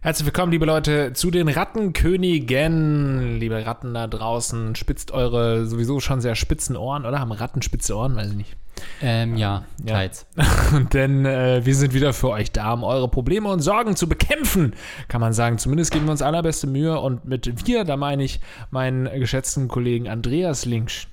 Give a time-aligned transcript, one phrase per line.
[0.00, 3.40] Herzlich willkommen, liebe Leute, zu den Rattenkönigen.
[3.40, 7.18] Liebe Ratten da draußen, spitzt eure sowieso schon sehr spitzen Ohren, oder?
[7.18, 8.14] Haben Ratten spitze Ohren?
[8.14, 8.56] Weiß ich nicht.
[9.02, 10.26] Ähm, ja, teils.
[10.92, 14.74] Denn äh, wir sind wieder für euch da, um eure Probleme und Sorgen zu bekämpfen,
[15.08, 15.58] kann man sagen.
[15.58, 16.98] Zumindest geben wir uns allerbeste Mühe.
[17.00, 18.40] Und mit wir, da meine ich
[18.70, 21.06] meinen geschätzten Kollegen Andreas Linksch.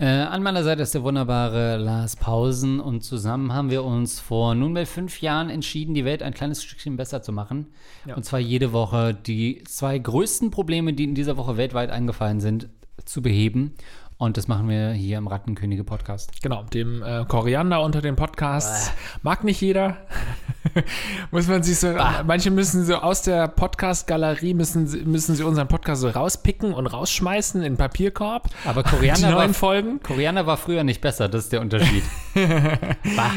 [0.00, 4.54] Äh, an meiner Seite ist der wunderbare Lars Pausen und zusammen haben wir uns vor
[4.54, 7.66] nunmehr fünf Jahren entschieden, die Welt ein kleines Stückchen besser zu machen.
[8.06, 8.14] Ja.
[8.14, 12.68] Und zwar jede Woche die zwei größten Probleme, die in dieser Woche weltweit eingefallen sind,
[13.04, 13.74] zu beheben.
[14.20, 16.42] Und das machen wir hier im Rattenkönige Podcast.
[16.42, 18.90] Genau, dem äh, Koriander unter den Podcasts.
[19.22, 19.96] Mag nicht jeder.
[21.30, 21.94] Muss man sich so,
[22.26, 26.88] manche müssen so aus der Podcast-Galerie müssen, sie- müssen sie unseren Podcast so rauspicken und
[26.88, 28.48] rausschmeißen in den Papierkorb.
[28.64, 30.00] Aber Koriander neuen war, Folgen.
[30.02, 32.02] Koriander war früher nicht besser, das ist der Unterschied.
[32.34, 33.30] bah.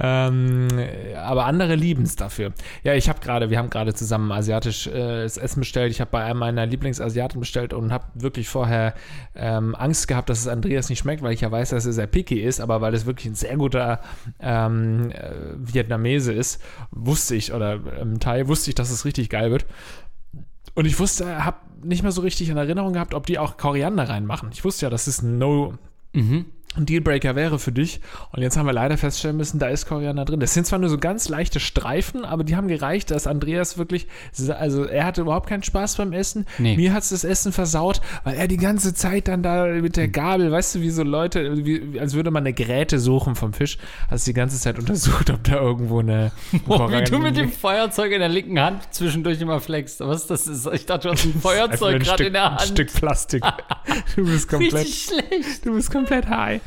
[0.00, 0.68] Ähm,
[1.16, 2.52] aber andere lieben es dafür.
[2.84, 5.90] Ja, ich habe gerade, wir haben gerade zusammen asiatisch äh, Essen bestellt.
[5.92, 8.94] Ich habe bei einem meiner Lieblingsasiaten bestellt und habe wirklich vorher
[9.34, 12.06] ähm, Angst gehabt, dass es Andreas nicht schmeckt, weil ich ja weiß, dass er sehr
[12.06, 14.00] picky ist, aber weil es wirklich ein sehr guter
[14.40, 19.50] ähm, äh, Vietnamese ist, wusste ich, oder im Thai wusste ich, dass es richtig geil
[19.50, 19.66] wird.
[20.74, 24.08] Und ich wusste, habe nicht mehr so richtig in Erinnerung gehabt, ob die auch Koriander
[24.08, 24.50] reinmachen.
[24.52, 25.74] Ich wusste ja, dass es ein No
[26.76, 28.00] ein Dealbreaker wäre für dich.
[28.32, 30.40] Und jetzt haben wir leider feststellen müssen, da ist Koriander drin.
[30.40, 34.06] Das sind zwar nur so ganz leichte Streifen, aber die haben gereicht, dass Andreas wirklich,
[34.58, 36.46] also er hatte überhaupt keinen Spaß beim Essen.
[36.58, 36.76] Nee.
[36.76, 40.08] Mir hat es das Essen versaut, weil er die ganze Zeit dann da mit der
[40.08, 43.78] Gabel, weißt du, wie so Leute, wie, als würde man eine Gräte suchen vom Fisch,
[44.10, 46.32] hast die ganze Zeit untersucht, ob da irgendwo eine
[46.66, 50.00] Boah, wie du mit dem Feuerzeug in der linken Hand zwischendurch immer flexst.
[50.00, 50.66] Was das ist?
[50.72, 52.68] Ich dachte, du hast ein Feuerzeug ein gerade in der ein Hand.
[52.68, 53.42] Stück Plastik.
[54.14, 55.64] Du bist komplett, Richtig schlecht.
[55.64, 56.60] du bist komplett high.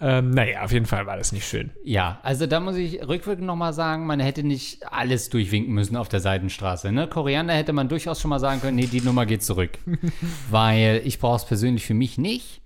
[0.00, 1.70] Ähm, naja, auf jeden Fall war das nicht schön.
[1.84, 6.08] Ja, also da muss ich rückwirkend nochmal sagen, man hätte nicht alles durchwinken müssen auf
[6.08, 6.92] der Seitenstraße.
[6.92, 7.06] Ne?
[7.06, 9.78] Koriander hätte man durchaus schon mal sagen können, nee, die Nummer geht zurück.
[10.50, 12.61] Weil ich brauche es persönlich für mich nicht.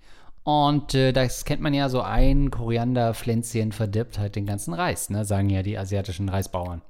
[0.47, 5.25] Und äh, das kennt man ja, so ein Korianderpflänzchen verdirbt halt den ganzen Reis, ne?
[5.25, 6.81] sagen ja die asiatischen Reisbauern.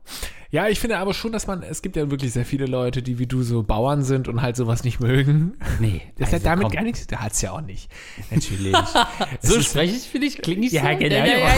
[0.52, 3.18] Ja, ich finde aber schon, dass man, es gibt ja wirklich sehr viele Leute, die
[3.18, 5.58] wie du so Bauern sind und halt sowas nicht mögen.
[5.80, 6.72] Nee, Das also hat damit komm.
[6.74, 7.90] gar nichts, der hat es ja auch nicht.
[8.30, 8.76] Natürlich.
[9.42, 11.00] So spreche ich für dich, klinge ich Ja, so?
[11.00, 11.16] genau.
[11.16, 11.56] Ja, ja,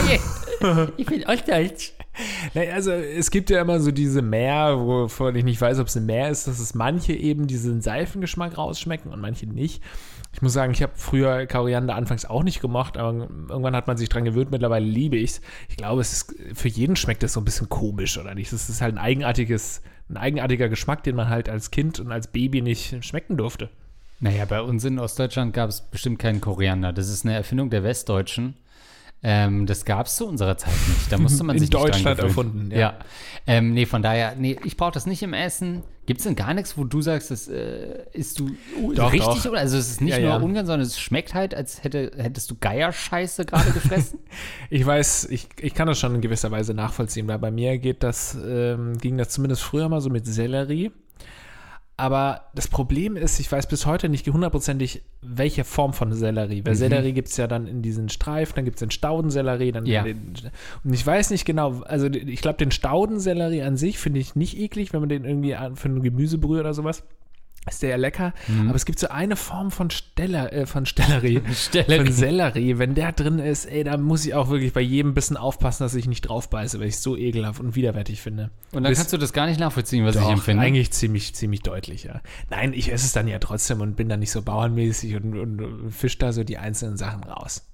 [0.62, 0.88] ja.
[0.96, 1.92] Ich bin Ostdeutsch.
[2.54, 5.96] Naja, also es gibt ja immer so diese Meer, wovon ich nicht weiß, ob es
[5.96, 9.82] ein Meer ist, dass es manche eben diesen Seifengeschmack rausschmecken und manche nicht.
[10.32, 13.12] Ich muss sagen, ich habe früher Koriander anfangs auch nicht gemocht, aber
[13.48, 15.40] irgendwann hat man sich dran gewöhnt, mittlerweile liebe ich es.
[15.68, 18.52] Ich glaube, es ist, für jeden schmeckt es so ein bisschen komisch, oder nicht?
[18.52, 22.28] Es ist halt ein eigenartiges, ein eigenartiger Geschmack, den man halt als Kind und als
[22.28, 23.70] Baby nicht schmecken durfte.
[24.20, 26.92] Naja, bei uns in Ostdeutschland gab es bestimmt keinen Koriander.
[26.92, 28.54] Das ist eine Erfindung der Westdeutschen.
[29.22, 31.12] Ähm, das gab es zu unserer Zeit nicht.
[31.12, 32.78] Da musste man In sich nicht dran Deutschland erfunden, ja.
[32.78, 32.98] Ja.
[33.46, 35.82] Ähm, nee, von daher, nee, ich brauche das nicht im Essen.
[36.06, 38.50] Gibt es denn gar nichts, wo du sagst, das äh, isst du
[38.80, 39.42] uh, Doch, richtig?
[39.42, 39.50] doch.
[39.50, 39.60] Oder?
[39.60, 40.36] Also es ist nicht Ja, nur ja.
[40.38, 44.18] ungern, sondern es schmeckt halt, als hätte, hättest du Geierscheiße gerade gefressen.
[44.70, 48.02] Ich weiß, ich, ich kann das schon in gewisser Weise nachvollziehen, weil bei mir geht
[48.02, 50.92] das, ähm, ging das zumindest früher mal so mit Sellerie.
[52.00, 56.62] Aber das Problem ist, ich weiß bis heute nicht hundertprozentig, welche Form von Sellerie.
[56.62, 56.66] Mhm.
[56.66, 59.84] Weil Sellerie gibt es ja dann in diesen Streifen, dann gibt es den Staudensellerie, dann
[59.84, 60.02] Ja.
[60.02, 60.34] den,
[60.82, 64.58] und ich weiß nicht genau, also ich glaube, den Staudensellerie an sich finde ich nicht
[64.58, 67.04] eklig, wenn man den irgendwie für ein Gemüsebrühe oder sowas.
[67.68, 68.68] Ist der ja lecker, Mhm.
[68.68, 72.04] aber es gibt so eine Form von Steller, äh, von Stellerie, Stellerie.
[72.06, 72.78] von Sellerie.
[72.78, 75.94] Wenn der drin ist, ey, da muss ich auch wirklich bei jedem bisschen aufpassen, dass
[75.94, 78.50] ich nicht drauf beiße, weil ich es so ekelhaft und widerwärtig finde.
[78.72, 80.62] Und dann Bis- kannst du das gar nicht nachvollziehen, was ich Doch, empfinde.
[80.62, 82.22] eigentlich ziemlich, ziemlich deutlich, ja.
[82.48, 85.60] Nein, ich esse es dann ja trotzdem und bin dann nicht so bauernmäßig und, und,
[85.60, 87.66] und fisch da so die einzelnen Sachen raus.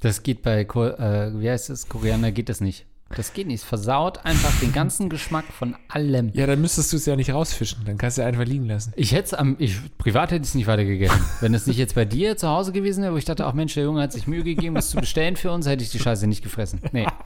[0.00, 2.86] Das geht bei, Ko äh, wie heißt es, Koriander geht das nicht.
[3.16, 3.62] Das geht nicht.
[3.62, 6.30] Es versaut einfach den ganzen Geschmack von allem.
[6.34, 8.92] Ja, dann müsstest du es ja nicht rausfischen, dann kannst du ja einfach liegen lassen.
[8.96, 11.24] Ich hätte es am, ich, privat hätte ich es nicht weitergegessen.
[11.40, 13.74] Wenn es nicht jetzt bei dir zu Hause gewesen wäre, wo ich dachte, ach Mensch,
[13.74, 16.26] der Junge hat sich Mühe gegeben, das zu bestellen für uns, hätte ich die Scheiße
[16.26, 16.80] nicht gefressen.
[16.92, 17.06] Nee.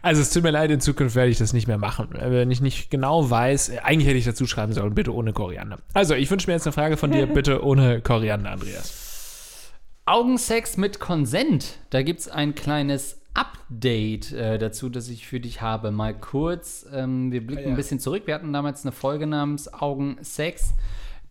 [0.00, 2.08] Also es tut mir leid, in Zukunft werde ich das nicht mehr machen.
[2.12, 5.78] Wenn ich nicht genau weiß, eigentlich hätte ich dazu schreiben sollen, bitte ohne Koriander.
[5.92, 9.72] Also, ich wünsche mir jetzt eine Frage von dir, bitte ohne Koriander, Andreas.
[10.06, 11.78] Augensex mit Konsent.
[11.90, 15.90] Da gibt es ein kleines Update äh, dazu, das ich für dich habe.
[15.90, 17.70] Mal kurz, ähm, wir blicken Ah, ja.
[17.70, 18.22] ein bisschen zurück.
[18.26, 20.74] Wir hatten damals eine Folge namens Augensex.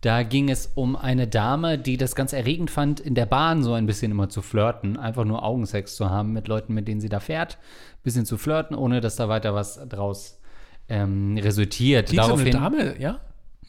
[0.00, 3.72] Da ging es um eine Dame, die das ganz erregend fand, in der Bahn so
[3.72, 4.96] ein bisschen immer zu flirten.
[4.96, 7.58] Einfach nur Augensex zu haben mit Leuten, mit denen sie da fährt.
[8.04, 10.40] Bisschen zu flirten, ohne dass da weiter was draus
[10.88, 12.12] ähm, resultiert.
[12.12, 13.20] Die so eine Daraufhin- Dame, ja?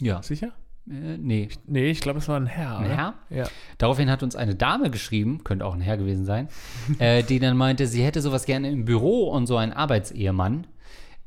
[0.02, 0.22] Ja.
[0.22, 0.54] Sicher?
[0.88, 1.50] Äh, nee.
[1.66, 2.78] Nee, ich glaube, es war ein Herr.
[2.78, 2.98] Ein oder?
[2.98, 3.14] Herr?
[3.30, 3.44] Ja.
[3.78, 6.48] Daraufhin hat uns eine Dame geschrieben, könnte auch ein Herr gewesen sein,
[7.00, 10.68] äh, die dann meinte, sie hätte sowas gerne im Büro und so einen Arbeitsehemann.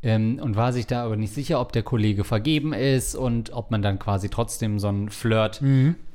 [0.05, 3.71] Ähm, und war sich da aber nicht sicher, ob der Kollege vergeben ist und ob
[3.71, 5.61] man dann quasi trotzdem so einen Flirt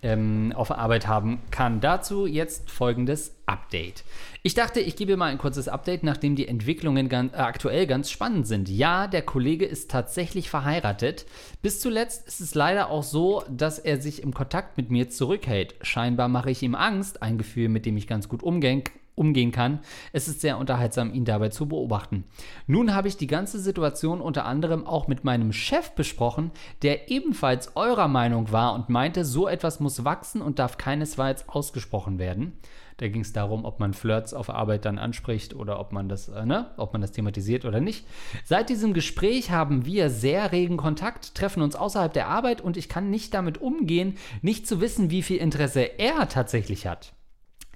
[0.02, 1.80] ähm, auf Arbeit haben kann.
[1.80, 4.04] Dazu jetzt folgendes Update.
[4.44, 8.12] Ich dachte, ich gebe mal ein kurzes Update, nachdem die Entwicklungen ganz, äh, aktuell ganz
[8.12, 8.68] spannend sind.
[8.68, 11.26] Ja, der Kollege ist tatsächlich verheiratet.
[11.62, 15.76] Bis zuletzt ist es leider auch so, dass er sich im Kontakt mit mir zurückhält.
[15.82, 18.84] Scheinbar mache ich ihm Angst, ein Gefühl, mit dem ich ganz gut umgehen
[19.18, 19.80] umgehen kann.
[20.14, 22.24] Es ist sehr unterhaltsam, ihn dabei zu beobachten.
[22.68, 26.52] Nun habe ich die ganze Situation unter anderem auch mit meinem Chef besprochen,
[26.84, 32.20] der ebenfalls eurer Meinung war und meinte, so etwas muss wachsen und darf keinesfalls ausgesprochen
[32.20, 32.54] werden.
[32.98, 36.30] Da ging es darum, ob man Flirts auf Arbeit dann anspricht oder ob man das,
[36.30, 38.08] äh, ne, ob man das thematisiert oder nicht.
[38.44, 42.90] Seit diesem Gespräch haben wir sehr regen Kontakt, treffen uns außerhalb der Arbeit und ich
[42.90, 47.14] kann nicht damit umgehen, nicht zu wissen, wie viel Interesse er tatsächlich hat.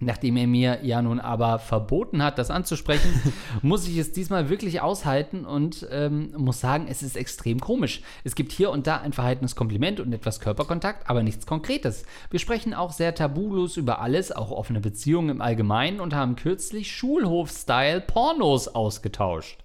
[0.03, 3.21] Nachdem er mir ja nun aber verboten hat, das anzusprechen,
[3.61, 8.01] muss ich es diesmal wirklich aushalten und ähm, muss sagen, es ist extrem komisch.
[8.23, 12.03] Es gibt hier und da ein verhaltenes Kompliment und etwas Körperkontakt, aber nichts Konkretes.
[12.31, 16.91] Wir sprechen auch sehr tabulos über alles, auch offene Beziehungen im Allgemeinen und haben kürzlich
[16.91, 19.63] Schulhof-Style Pornos ausgetauscht.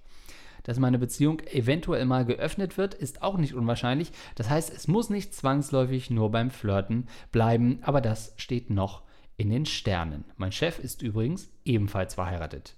[0.65, 4.12] Dass meine Beziehung eventuell mal geöffnet wird, ist auch nicht unwahrscheinlich.
[4.35, 9.06] Das heißt, es muss nicht zwangsläufig nur beim Flirten bleiben, aber das steht noch
[9.37, 10.25] in den Sternen.
[10.37, 12.75] Mein Chef ist übrigens ebenfalls verheiratet.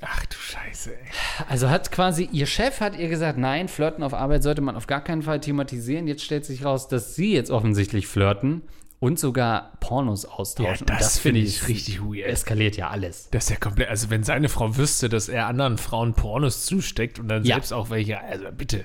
[0.00, 1.08] Ach du Scheiße, ey.
[1.48, 4.86] Also hat quasi, ihr Chef hat ihr gesagt, nein, Flirten auf Arbeit sollte man auf
[4.86, 6.06] gar keinen Fall thematisieren.
[6.06, 8.62] Jetzt stellt sich raus, dass sie jetzt offensichtlich flirten
[9.00, 10.86] und sogar Pornos austauschen.
[10.88, 12.28] Ja, Und das finde ich richtig weird.
[12.28, 13.28] Eskaliert ja alles.
[13.32, 17.18] Das ist ja komplett, also wenn seine Frau wüsste, dass er anderen Frauen Pornos zusteckt
[17.18, 17.56] und dann Ja.
[17.56, 18.84] selbst auch welche, also bitte.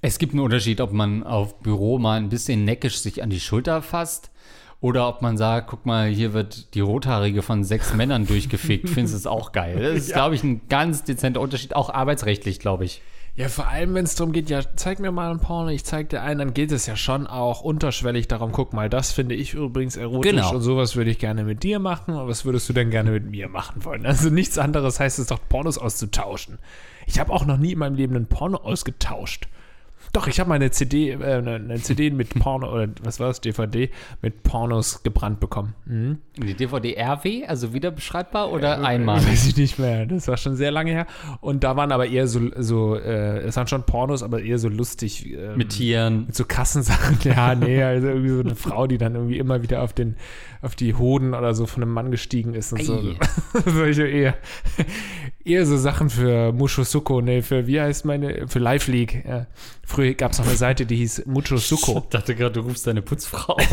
[0.00, 3.40] Es gibt einen Unterschied, ob man auf Büro mal ein bisschen neckisch sich an die
[3.40, 4.30] Schulter fasst
[4.80, 8.88] oder ob man sagt, guck mal, hier wird die Rothaarige von sechs Männern durchgefickt.
[8.88, 9.78] Findest du es auch geil?
[9.78, 10.16] Das ist, Ja.
[10.16, 13.02] glaube ich, ein ganz dezenter Unterschied, auch arbeitsrechtlich, glaube ich.
[13.36, 16.08] Ja, vor allem, wenn es darum geht, ja, zeig mir mal ein Porno, ich zeig
[16.10, 19.54] dir einen, dann geht es ja schon auch unterschwellig darum, guck mal, das finde ich
[19.54, 20.54] übrigens erotisch Genau.
[20.56, 23.30] und sowas würde ich gerne mit dir machen und was würdest du denn gerne mit
[23.30, 24.04] mir machen wollen?
[24.04, 26.58] Also nichts anderes heißt es doch, Pornos auszutauschen.
[27.06, 29.46] Ich habe auch noch nie in meinem Leben einen Porno ausgetauscht.
[30.12, 33.40] Doch, ich habe mal eine CD, äh, eine, CD mit Porno, oder was war das,
[33.40, 33.90] DVD,
[34.22, 35.74] mit Pornos gebrannt bekommen.
[35.86, 36.18] Mhm.
[36.36, 39.24] Die DVD RW, also wieder beschreibbar oder einmal?
[39.24, 40.06] Weiß ich nicht mehr.
[40.06, 41.06] Das war schon sehr lange her.
[41.40, 44.68] Und da waren aber eher so, so äh, es waren schon Pornos, aber eher so
[44.68, 45.32] lustig.
[45.32, 46.26] Ähm, Mit Tieren.
[46.26, 47.18] mit so Kassensachen.
[47.30, 50.16] Ja, nee, also irgendwie so eine Frau, die dann irgendwie immer wieder auf den,
[50.62, 52.98] auf die Hoden oder so von einem Mann gestiegen ist und so.
[52.98, 53.16] Ei.
[53.66, 54.36] Solche eher,
[55.44, 59.24] eher so Sachen für Mushosuko, nee, für, wie heißt meine, für Live League.
[59.26, 59.46] Ja.
[59.84, 62.06] Früher gab es noch eine Seite, die hieß Muchosuko.
[62.10, 63.56] dachte gerade, du rufst deine Putzfrau.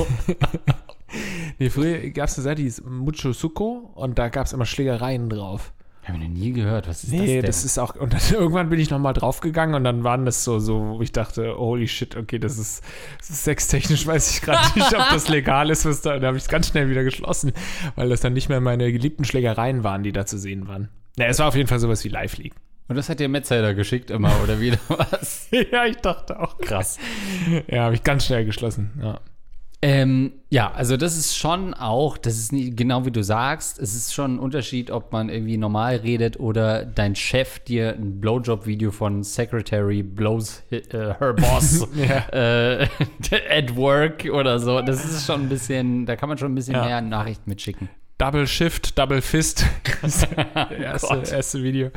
[1.58, 5.30] Nee, früher gab es eine Seite, die hieß Muchosuko und da gab es immer Schlägereien
[5.30, 5.72] drauf.
[6.08, 6.88] Habe ich noch nie gehört.
[6.88, 7.42] Was ist Nee, das denn?
[7.46, 10.60] das ist auch, und dann irgendwann bin ich nochmal draufgegangen und dann waren das so,
[10.60, 12.84] so, wo ich dachte, holy shit, okay, das ist,
[13.18, 16.38] das ist sextechnisch, weiß ich gerade nicht, ob das legal ist, was da, da habe
[16.38, 17.52] ich es ganz schnell wieder geschlossen,
[17.96, 20.90] weil das dann nicht mehr meine geliebten Schlägereien waren, die da zu sehen waren.
[21.18, 22.54] Ja, es war auf jeden Fall sowas wie Live League.
[22.90, 25.50] Und das hat dir Metzelder geschickt immer, oder wieder was?
[25.52, 26.58] ja, ich dachte auch.
[26.60, 26.98] Krass.
[27.68, 29.20] Ja, habe ich ganz schnell geschlossen, ja.
[29.84, 33.96] Ähm, ja, also das ist schon auch, das ist nie, genau wie du sagst, es
[33.96, 38.90] ist schon ein Unterschied, ob man irgendwie normal redet oder dein Chef dir ein Blowjob-Video
[38.92, 40.82] von Secretary blows äh,
[41.20, 42.28] her boss Ja.
[42.82, 42.88] äh,
[43.52, 44.82] at work oder so.
[44.82, 46.84] Das ist schon ein bisschen, da kann man schon ein bisschen Ja.
[46.86, 47.88] mehr Nachrichten mitschicken.
[48.18, 49.66] Double Shift, Double Fist.
[50.02, 50.24] Das
[50.80, 51.32] erste, Gott.
[51.32, 51.90] erste Video.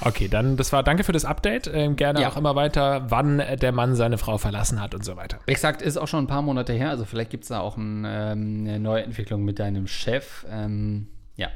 [0.00, 1.70] Okay, dann, das war, danke für das Update.
[1.72, 2.28] Ähm, gerne Ja.
[2.30, 5.38] auch immer weiter, wann der Mann seine Frau verlassen hat und so weiter.
[5.46, 8.04] Exakt, ist auch schon ein paar Monate her, also vielleicht gibt es da auch ein,
[8.04, 10.44] ähm, eine neue Entwicklung mit deinem Chef.
[10.50, 11.06] Ähm,
[11.36, 11.48] ja.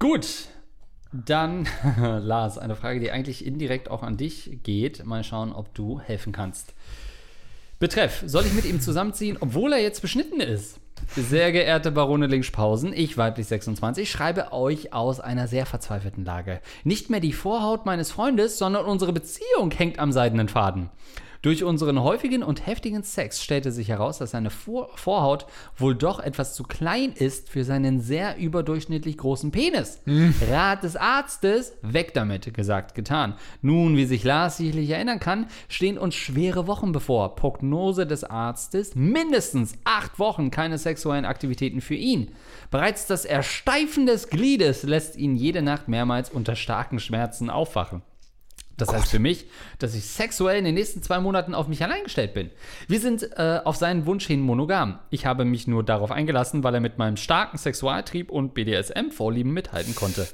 [0.00, 0.26] Gut,
[1.12, 1.68] dann,
[1.98, 5.04] Lars, eine Frage, die eigentlich indirekt auch an dich geht.
[5.06, 6.74] Mal schauen, ob du helfen kannst.
[7.78, 10.78] Betreff, soll ich mit ihm zusammenziehen, obwohl er jetzt beschnitten ist?
[11.14, 16.60] Sehr geehrte Barone Linkspausen, ich weiblich 26 schreibe euch aus einer sehr verzweifelten Lage.
[16.84, 20.90] Nicht mehr die Vorhaut meines Freundes, sondern unsere Beziehung hängt am seidenen Faden.
[21.42, 25.46] Durch unseren häufigen und heftigen Sex stellte sich heraus, dass seine Vor Vorhaut
[25.76, 30.00] wohl doch etwas zu klein ist für seinen sehr überdurchschnittlich großen Penis.
[30.48, 33.34] Rat des Arztes, weg damit, gesagt, getan.
[33.60, 37.34] Nun, wie sich Lars sicherlich erinnern kann, stehen uns schwere Wochen bevor.
[37.34, 42.30] Prognose des Arztes, mindestens acht Wochen keine sexuellen Aktivitäten für ihn.
[42.70, 48.02] Bereits das Ersteifen des Gliedes lässt ihn jede Nacht mehrmals unter starken Schmerzen aufwachen.
[48.82, 49.46] Das heißt für mich,
[49.78, 52.50] dass ich sexuell in den nächsten zwei Monaten auf mich allein gestellt bin.
[52.88, 54.98] Wir sind äh, auf seinen Wunsch hin monogam.
[55.10, 59.94] Ich habe mich nur darauf eingelassen, weil er mit meinem starken Sexualtrieb und BDSM-Vorlieben mithalten
[59.94, 60.26] konnte.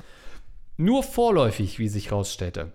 [0.79, 2.73] Nur vorläufig, wie sich rausstellte.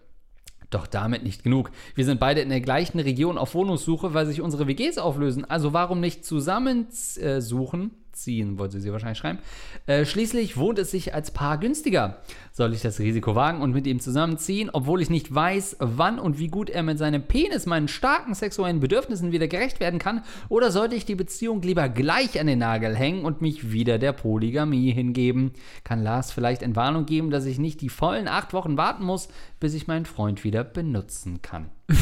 [0.69, 1.71] Doch damit nicht genug.
[1.95, 5.43] Wir sind beide in der gleichen Region auf Wohnungssuche, weil sich unsere WGs auflösen.
[5.43, 6.87] Also warum nicht zusammen
[7.19, 7.91] äh, suchen?
[8.13, 9.39] Ziehen, wollte sie wahrscheinlich schreiben.
[9.86, 12.22] Äh, schließlich wohnt es sich als Paar günstiger.
[12.51, 16.39] Soll ich das Risiko wagen und mit ihm zusammenziehen, obwohl ich nicht weiß, wann und
[16.39, 20.24] wie gut er mit seinem Penis meinen starken sexuellen Bedürfnissen wieder gerecht werden kann?
[20.50, 24.13] Oder sollte ich die Beziehung lieber gleich an den Nagel hängen und mich wieder der
[24.13, 25.51] Polygamie hingeben?
[25.84, 29.29] Kann Lars vielleicht Entwarnung geben, dass ich nicht die vollen acht Wochen warten muss,
[29.60, 31.72] bis ich meinen Freund wieder benutzen kann?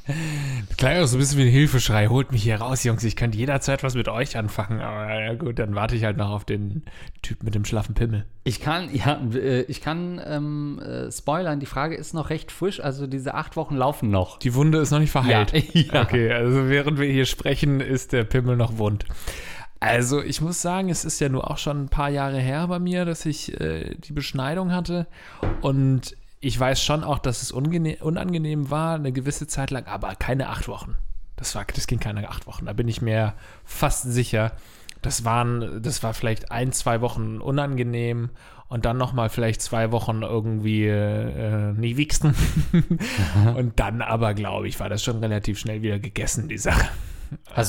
[0.08, 2.08] Auch so ein bisschen wie ein Hilfeschrei.
[2.08, 3.04] Holt mich hier raus, Jungs.
[3.04, 4.80] Ich könnte jederzeit was mit euch anfangen.
[4.82, 6.84] Aber ja gut, dann warte ich halt noch auf den
[7.22, 8.26] Typ mit dem schlaffen Pimmel.
[8.44, 11.60] Ich kann, ja, äh, ich kann ähm, äh, spoilern.
[11.60, 12.80] Die Frage ist noch recht frisch.
[12.80, 14.40] Also diese acht Wochen laufen noch.
[14.40, 15.54] Die Wunde ist noch nicht verheilt.
[15.54, 15.62] Ja.
[15.78, 16.02] Ja.
[16.02, 19.06] Okay, also während wir hier sprechen, ist der Pimmel noch wund.
[19.80, 22.80] Also ich muss sagen, es ist ja nur auch schon ein paar Jahre her bei
[22.80, 25.08] mir, dass ich äh, die Beschneidung hatte.
[25.62, 26.16] Und
[26.48, 30.70] ich weiß schon auch, dass es unangenehm war, eine gewisse Zeit lang, aber keine acht
[30.70, 30.96] Wochen.
[31.36, 32.68] Das, war, das ging keine acht Wochen.
[32.68, 33.34] Da bin ich mir
[33.66, 34.54] fast sicher.
[35.01, 38.30] Das waren, das war vielleicht ein, zwei Wochen unangenehm
[38.70, 42.34] und dann nochmal vielleicht zwei Wochen irgendwie äh, nie wichsen.
[43.56, 46.88] und dann aber, glaube ich, war das schon relativ schnell wieder gegessen, die Sache.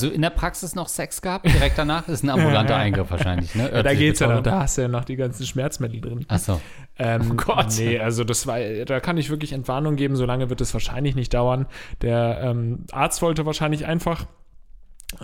[0.01, 2.03] Du in der Praxis noch Sex gehabt direkt danach?
[2.05, 3.69] Das ist ein ambulanter Eingriff wahrscheinlich, ne?
[3.71, 6.25] Ja, da geht's ja noch, da hast du ja noch die ganzen Schmerzmittel drin.
[6.27, 6.61] Ach so.
[6.97, 7.73] Ähm, oh Gott.
[7.77, 11.15] Nee, also das war, da kann ich wirklich Entwarnung geben, so lange wird es wahrscheinlich
[11.15, 11.65] nicht dauern.
[12.01, 14.25] Der ähm, Arzt wollte wahrscheinlich einfach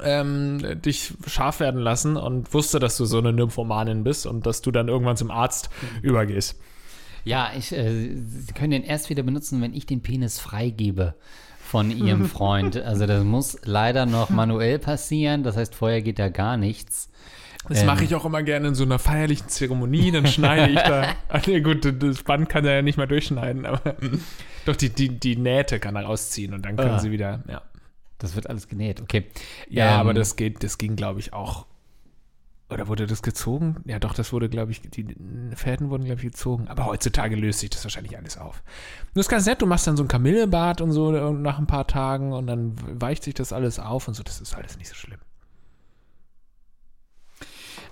[0.04, 4.62] ähm, dich scharf werden lassen und wusste, dass du so eine Nymphomanin bist und dass
[4.62, 6.10] du dann irgendwann zum Arzt mhm.
[6.10, 6.60] übergehst.
[7.24, 11.16] Ja, ich, äh, Sie können den erst wieder benutzen, wenn ich den Penis freigebe
[11.66, 12.78] von ihrem Freund.
[12.78, 15.44] Also das muss leider noch manuell passieren.
[15.44, 17.10] Das heißt, vorher geht da gar nichts.
[17.68, 20.12] Das ähm, mache ich auch immer gerne in so einer feierlichen Zeremonie.
[20.12, 21.16] Dann schneide ich da.
[21.48, 23.96] Nee, gut, das Band kann er ja nicht mehr durchschneiden, aber
[24.66, 27.00] doch die, die, die Nähte kann er rausziehen und dann können ah.
[27.00, 27.62] sie wieder, ja.
[28.18, 29.26] Das wird alles genäht, okay.
[29.68, 31.66] Ja, ähm, aber das geht, das ging, glaube ich, auch
[32.70, 33.78] oder wurde das gezogen?
[33.86, 35.16] Ja, doch, das wurde, glaube ich, die
[35.56, 36.68] Fäden wurden, glaube ich, gezogen.
[36.68, 38.64] Aber heutzutage löst sich das wahrscheinlich alles auf.
[39.14, 41.86] Das ist ganz nett, du machst dann so ein Kamillebad und so nach ein paar
[41.86, 44.24] Tagen und dann weicht sich das alles auf und so.
[44.24, 45.20] Das ist alles nicht so schlimm.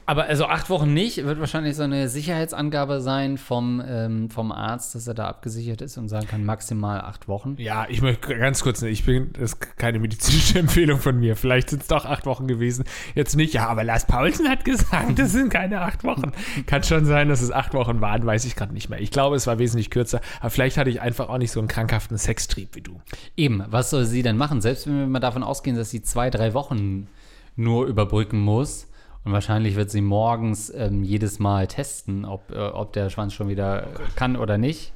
[0.06, 4.96] Aber also acht Wochen nicht, wird wahrscheinlich so eine Sicherheitsangabe sein vom, ähm, vom Arzt,
[4.96, 7.56] dass er da abgesichert ist und sagen kann, maximal acht Wochen.
[7.58, 11.36] Ja, ich möchte ganz kurz, ich bin, das ist keine medizinische Empfehlung von mir.
[11.36, 12.84] Vielleicht sind es doch acht Wochen gewesen.
[13.16, 16.34] Jetzt nicht, ja, aber Lars Paulsen hat gesagt, das sind keine acht Wochen.
[16.66, 19.00] Kann schon sein, dass es acht Wochen waren, weiß ich gerade nicht mehr.
[19.00, 21.70] Ich glaube, es war wesentlich kürzer, aber vielleicht hatte ich einfach auch nicht so einen
[21.70, 23.00] krankhaften Sextrieb wie du.
[23.38, 24.60] Eben, was soll sie denn machen?
[24.60, 27.08] Selbst wenn wir mal davon ausgehen, dass sie zwei, drei Wochen
[27.56, 28.88] nur überbrücken muss
[29.24, 33.48] und wahrscheinlich wird sie morgens ähm, jedes Mal testen, ob, äh, ob der Schwanz schon
[33.48, 34.94] wieder oh kann oder nicht.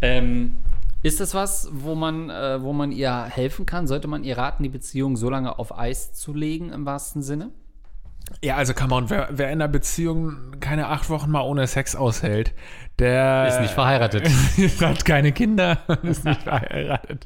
[0.00, 0.56] Ähm,
[1.02, 3.86] ist das was, wo man, äh, wo man ihr helfen kann?
[3.86, 7.50] Sollte man ihr raten, die Beziehung so lange auf Eis zu legen, im wahrsten Sinne?
[8.42, 11.96] Ja, also come on, wer, wer in einer Beziehung keine acht Wochen mal ohne Sex
[11.96, 12.52] aushält,
[12.98, 14.28] der ist nicht verheiratet.
[14.80, 17.24] hat keine Kinder, ist nicht verheiratet.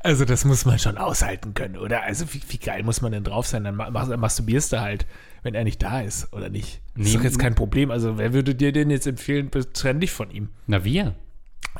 [0.00, 2.02] Also das muss man schon aushalten können, oder?
[2.02, 3.64] Also wie, wie geil muss man denn drauf sein?
[3.64, 5.06] Dann masturbierst du halt
[5.44, 6.80] wenn er nicht da ist oder nicht.
[6.96, 7.90] Das ist doch jetzt kein Problem.
[7.90, 10.48] Also, wer würde dir denn jetzt empfehlen, trenn dich von ihm?
[10.66, 11.14] Na, wir.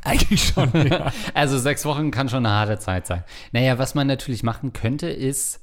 [0.02, 1.12] Eigentlich schon, ja.
[1.32, 3.24] also, sechs Wochen kann schon eine harte Zeit sein.
[3.52, 5.60] Naja, was man natürlich machen könnte, ist.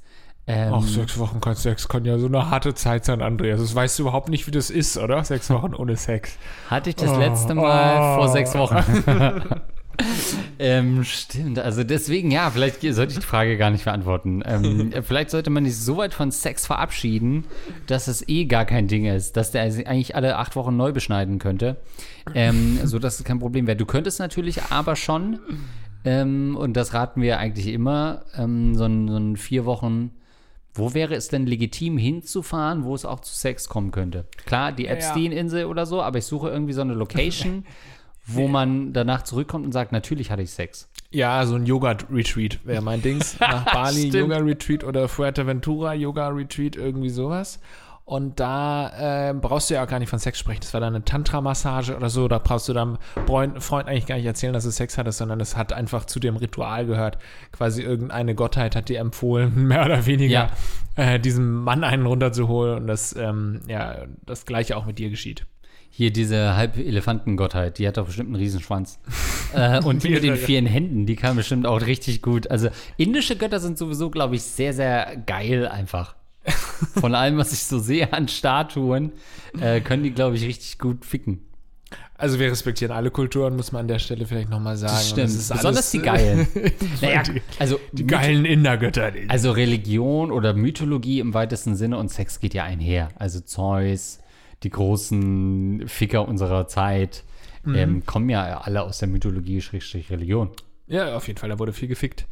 [0.48, 3.60] Ähm, Ach, sechs Wochen kann Sex kann ja so eine harte Zeit sein, Andreas.
[3.60, 5.22] Das weißt du überhaupt nicht, wie das ist, oder?
[5.22, 6.36] Sechs Wochen ohne Sex.
[6.68, 8.16] Hatte ich das oh, letzte Mal oh.
[8.16, 8.74] vor sechs Wochen.
[10.58, 14.42] ähm, stimmt, also deswegen, ja, vielleicht sollte ich die Frage gar nicht beantworten.
[14.44, 17.44] Ähm, vielleicht sollte man sich so weit von Sex verabschieden,
[17.86, 21.38] dass es eh gar kein Ding ist, dass der eigentlich alle acht Wochen neu beschneiden
[21.38, 21.76] könnte,
[22.34, 23.76] ähm, sodass es kein Problem wäre.
[23.76, 25.38] Du könntest natürlich aber schon,
[26.04, 30.12] ähm, und das raten wir eigentlich immer, ähm, so, ein, so ein vier Wochen
[30.74, 34.24] wo wäre es denn legitim hinzufahren, wo es auch zu Sex kommen könnte?
[34.46, 37.66] Klar, die Epstein-Insel oder so, aber ich suche irgendwie so eine Location,
[38.34, 40.88] wo man danach zurückkommt und sagt, natürlich hatte ich Sex.
[41.10, 43.36] Ja, so ein Yoga-Retreat wäre mein Dings.
[43.40, 47.60] Nach Bali Yoga-Retreat oder Fuerteventura Yoga-Retreat, irgendwie sowas.
[48.04, 50.60] Und da äh, brauchst du ja auch gar nicht von Sex sprechen.
[50.60, 52.26] Das war dann eine Tantra-Massage oder so.
[52.26, 55.40] Da brauchst du deinem Freund, Freund eigentlich gar nicht erzählen, dass du Sex hattest, sondern
[55.40, 57.18] es hat einfach zu dem Ritual gehört.
[57.52, 60.50] Quasi irgendeine Gottheit hat dir empfohlen, mehr oder weniger,
[60.96, 61.04] ja.
[61.14, 62.78] äh, diesem Mann einen runterzuholen.
[62.78, 65.46] Und das, ähm, ja, das Gleiche auch mit dir geschieht.
[65.94, 68.98] Hier diese Halb-Elefantengottheit, die hat doch bestimmt einen Riesenschwanz.
[69.54, 72.50] äh, und die mit den vielen Händen, die kann bestimmt auch richtig gut.
[72.50, 76.16] Also indische Götter sind sowieso, glaube ich, sehr, sehr geil einfach.
[76.98, 79.12] Von allem, was ich so sehe an Statuen,
[79.60, 81.40] äh, können die, glaube ich, richtig gut ficken.
[82.14, 84.94] Also wir respektieren alle Kulturen, muss man an der Stelle vielleicht nochmal sagen.
[84.94, 85.28] Das stimmt.
[85.28, 86.46] ist Besonders die geilen.
[87.02, 87.22] naja,
[87.58, 89.12] also die geilen Indergötter.
[89.28, 93.08] Also Religion oder Mythologie im weitesten Sinne und Sex geht ja einher.
[93.16, 94.21] Also Zeus,
[94.64, 97.24] die großen Ficker unserer Zeit,
[97.64, 97.74] Mhm.
[97.76, 100.50] ähm, kommen ja alle aus der Mythologie, Schrägstrich Religion.
[100.88, 102.26] Ja, auf jeden Fall, da wurde viel gefickt.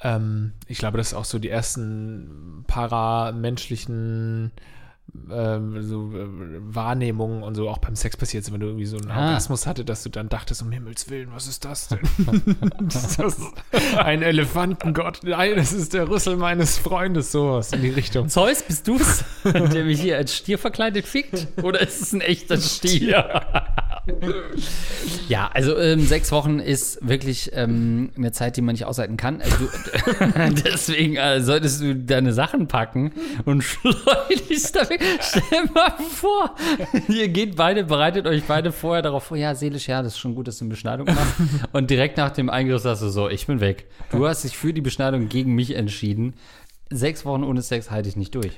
[0.00, 4.50] Ähm, ich glaube, das ist auch so die ersten paramenschlichen
[5.30, 6.26] ähm, so, äh,
[6.74, 9.26] Wahrnehmungen und so auch beim Sex passiert ist, wenn du irgendwie so einen Ah.
[9.28, 12.00] Orgasmus hatte, dass du dann dachtest, um Himmels Willen, was ist das denn?
[12.88, 13.36] ist das
[13.98, 15.20] ein Elefantengott?
[15.24, 18.28] Nein, das ist der Rüssel meines Freundes, sowas in die Richtung.
[18.28, 21.48] Zeus, bist du's, der mich hier als Stier verkleidet fickt?
[21.62, 23.42] Oder ist es ein echter Stier?
[25.28, 29.40] ja, also ähm, sechs Wochen ist wirklich ähm, eine Zeit, die man nicht aushalten kann.
[29.58, 29.68] Du,
[30.64, 33.12] deswegen äh, solltest du deine Sachen packen
[33.44, 35.01] und schleunigst da weg.
[35.20, 36.54] Stell mal vor,
[37.08, 40.34] ihr geht beide, bereitet euch beide vorher darauf vor, ja, seelisch, ja, das ist schon
[40.34, 41.34] gut, dass du eine Beschneidung machst.
[41.72, 43.86] Und direkt nach dem Eingriff sagst du so, ich bin weg.
[44.10, 46.34] Du hast dich für die Beschneidung gegen mich entschieden.
[46.90, 48.52] Sechs Wochen ohne Sex halte ich nicht durch.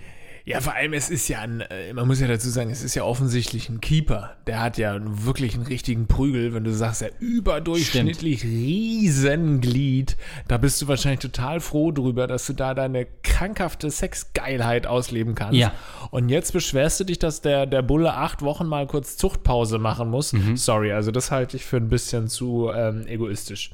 [0.46, 2.94] Ja, vor allem, es ist ja ein, äh, man muss ja dazu sagen, es ist
[2.94, 4.36] ja offensichtlich ein Keeper.
[4.46, 10.18] Der hat ja wirklich einen richtigen Prügel, wenn du sagst, er überdurchschnittlich Riesenglied.
[10.46, 15.54] Da bist du wahrscheinlich total froh drüber, dass du da deine krankhafte Sexgeilheit ausleben kannst.
[15.54, 15.72] Ja.
[16.10, 20.10] Und jetzt beschwerst du dich, dass der, der Bulle acht Wochen mal kurz Zuchtpause machen
[20.10, 20.34] muss.
[20.34, 20.58] Mhm.
[20.58, 23.70] Sorry, also das halte ich für ein bisschen zu ähm, egoistisch.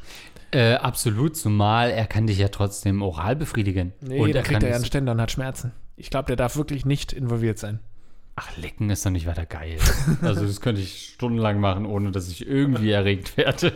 [0.52, 3.92] Äh, absolut, zumal er kann dich ja trotzdem oral befriedigen.
[4.00, 5.72] Nee, und da er kriegt kann er ja einen Ständer und hat Schmerzen.
[6.00, 7.80] Ich glaube, der darf wirklich nicht involviert sein.
[8.36, 9.76] Ach, lecken ist doch nicht weiter geil.
[10.22, 13.72] Also das könnte ich stundenlang machen, ohne dass ich irgendwie erregt werde.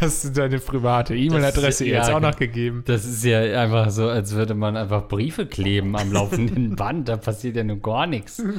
[0.00, 2.52] Hast du deine private E-Mail-Adresse Das- jetzt ja, auch noch genau.
[2.52, 2.82] gegeben?
[2.86, 7.08] Das ist ja einfach so, als würde man einfach Briefe kleben am laufenden Band.
[7.08, 8.42] Da passiert ja nur gar nichts.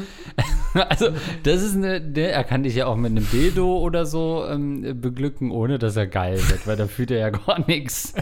[0.74, 1.10] Also,
[1.44, 5.02] das ist eine, der, er kann dich ja auch mit einem Dildo oder so ähm,
[5.02, 8.14] beglücken, ohne dass er geil wird, weil da fühlt er ja gar nichts.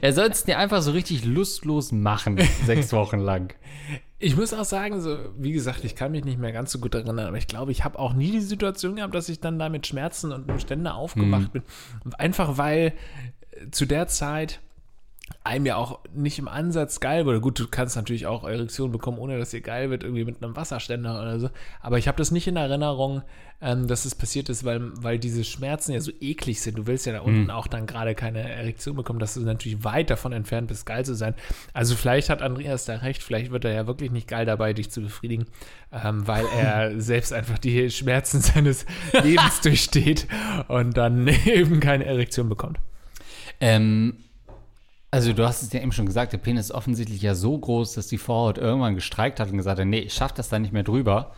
[0.00, 3.54] Er soll es dir einfach so richtig lustlos machen, sechs Wochen lang.
[4.18, 6.94] Ich muss auch sagen, so, wie gesagt, ich kann mich nicht mehr ganz so gut
[6.94, 9.68] erinnern, aber ich glaube, ich habe auch nie die Situation gehabt, dass ich dann da
[9.68, 11.62] mit Schmerzen und einem Ständer aufgemacht bin.
[12.16, 12.94] Einfach weil
[13.52, 14.60] äh, zu der Zeit
[15.44, 17.40] einem ja auch nicht im Ansatz geil wurde.
[17.40, 20.56] Gut, du kannst natürlich auch Erektion bekommen, ohne dass dir geil wird, irgendwie mit einem
[20.56, 21.50] Wasserständer oder so.
[21.80, 23.22] Aber ich habe das nicht in Erinnerung,
[23.60, 26.78] ähm, dass es passiert ist, weil, weil diese Schmerzen ja so eklig sind.
[26.78, 30.10] Du willst ja da unten auch dann gerade keine Erektion bekommen, dass du natürlich weit
[30.10, 31.34] davon entfernt bist, geil zu sein.
[31.72, 34.90] Also vielleicht hat Andreas da recht, vielleicht wird er ja wirklich nicht geil dabei, dich
[34.90, 35.46] zu befriedigen,
[35.92, 38.86] ähm, weil er selbst einfach die Schmerzen seines
[39.24, 40.28] Lebens durchsteht
[40.68, 42.78] und dann eben keine Erektion bekommt.
[43.60, 44.18] Ähm,
[45.10, 47.94] also du hast es ja eben schon gesagt, der Penis ist offensichtlich ja so groß,
[47.94, 50.72] dass die Vorhaut irgendwann gestreikt hat und gesagt hat, nee, ich schaff das da nicht
[50.72, 51.34] mehr drüber.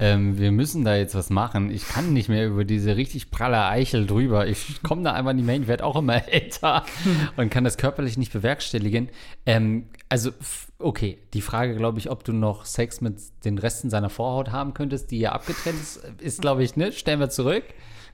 [0.00, 1.70] Ähm, wir müssen da jetzt was machen.
[1.70, 4.46] Ich kann nicht mehr über diese richtig pralle Eichel drüber.
[4.46, 5.62] Ich komme da einfach nicht mehr hin.
[5.62, 6.84] Ich werde auch immer älter
[7.36, 9.08] und kann das körperlich nicht bewerkstelligen.
[9.44, 10.30] Ähm, also,
[10.78, 14.72] okay, die Frage, glaube ich, ob du noch Sex mit den Resten seiner Vorhaut haben
[14.72, 16.92] könntest, die ja abgetrennt ist, ist, glaube ich, ne?
[16.92, 17.64] Stellen wir zurück.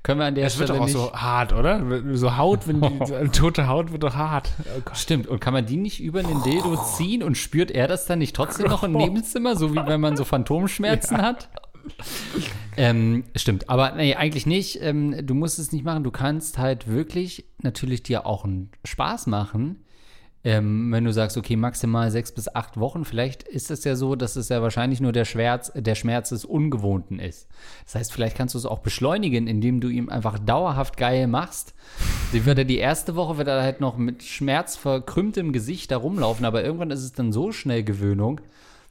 [0.04, 0.92] Können wir an der wird Stelle doch auch nicht.
[0.92, 1.82] so hart, oder?
[2.14, 4.50] So Haut, wenn die tote Haut wird doch hart.
[4.76, 4.90] Oh.
[4.92, 8.18] Stimmt, und kann man die nicht über den Dildo ziehen und spürt er das dann
[8.18, 11.48] nicht trotzdem noch im Nebenzimmer, so wie wenn man so Phantomschmerzen hat?
[12.76, 14.78] Ähm, stimmt, aber nee, eigentlich nicht.
[14.82, 16.04] Ähm, du musst es nicht machen.
[16.04, 19.83] Du kannst halt wirklich natürlich dir auch einen Spaß machen.
[20.46, 24.14] Ähm, wenn du sagst, okay, maximal sechs bis acht Wochen, vielleicht ist es ja so,
[24.14, 27.48] dass es ja wahrscheinlich nur der Schmerz, der Schmerz des Ungewohnten ist.
[27.86, 31.72] Das heißt, vielleicht kannst du es auch beschleunigen, indem du ihm einfach dauerhaft geil machst.
[32.34, 36.44] Die wird er die erste Woche wird er halt noch mit schmerzverkrümmtem Gesicht da rumlaufen,
[36.44, 38.42] aber irgendwann ist es dann so schnell Gewöhnung,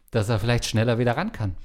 [0.09, 1.55] dass er vielleicht schneller wieder ran kann.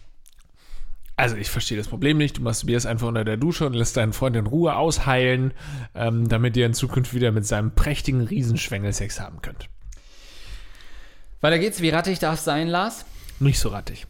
[1.16, 2.36] Also ich verstehe das Problem nicht.
[2.36, 5.52] Du masturbierst einfach unter der Dusche und lässt deinen Freund in Ruhe ausheilen,
[5.94, 9.68] ähm, damit ihr in Zukunft wieder mit seinem prächtigen Riesenschwengel Sex haben könnt.
[11.40, 11.80] Weiter geht's.
[11.80, 13.04] Wie rattig darf es sein, Lars?
[13.38, 14.08] Nicht so rattig.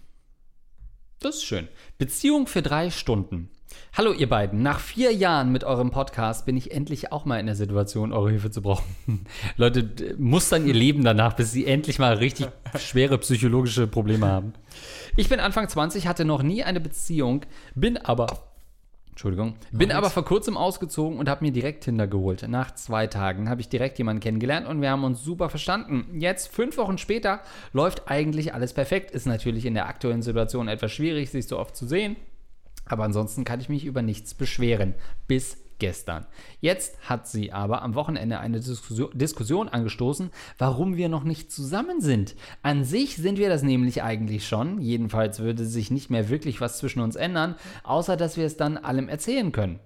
[1.20, 1.68] Das ist schön.
[1.98, 3.50] Beziehung für drei Stunden.
[3.92, 7.44] Hallo ihr beiden, nach vier Jahren mit eurem Podcast bin ich endlich auch mal in
[7.44, 8.86] der Situation, eure Hilfe zu brauchen.
[9.58, 14.54] Leute mustern ihr Leben danach, bis sie endlich mal richtig schwere psychologische Probleme haben.
[15.14, 18.47] Ich bin Anfang 20, hatte noch nie eine Beziehung, bin aber
[19.18, 19.56] Entschuldigung.
[19.72, 22.46] Bin aber vor kurzem ausgezogen und habe mir direkt Tinder geholt.
[22.46, 26.20] Nach zwei Tagen habe ich direkt jemanden kennengelernt und wir haben uns super verstanden.
[26.20, 27.40] Jetzt, fünf Wochen später,
[27.72, 29.10] läuft eigentlich alles perfekt.
[29.10, 32.14] Ist natürlich in der aktuellen Situation etwas schwierig, sich so oft zu sehen.
[32.86, 34.94] Aber ansonsten kann ich mich über nichts beschweren.
[35.26, 36.26] Bis gestern.
[36.60, 42.34] Jetzt hat sie aber am Wochenende eine Diskussion, angestoßen, warum wir noch nicht zusammen sind.
[42.62, 44.80] An sich sind wir das nämlich eigentlich schon.
[44.80, 48.76] Jedenfalls würde sich nicht mehr wirklich was zwischen uns ändern, außer dass wir es dann
[48.76, 49.80] allem erzählen können.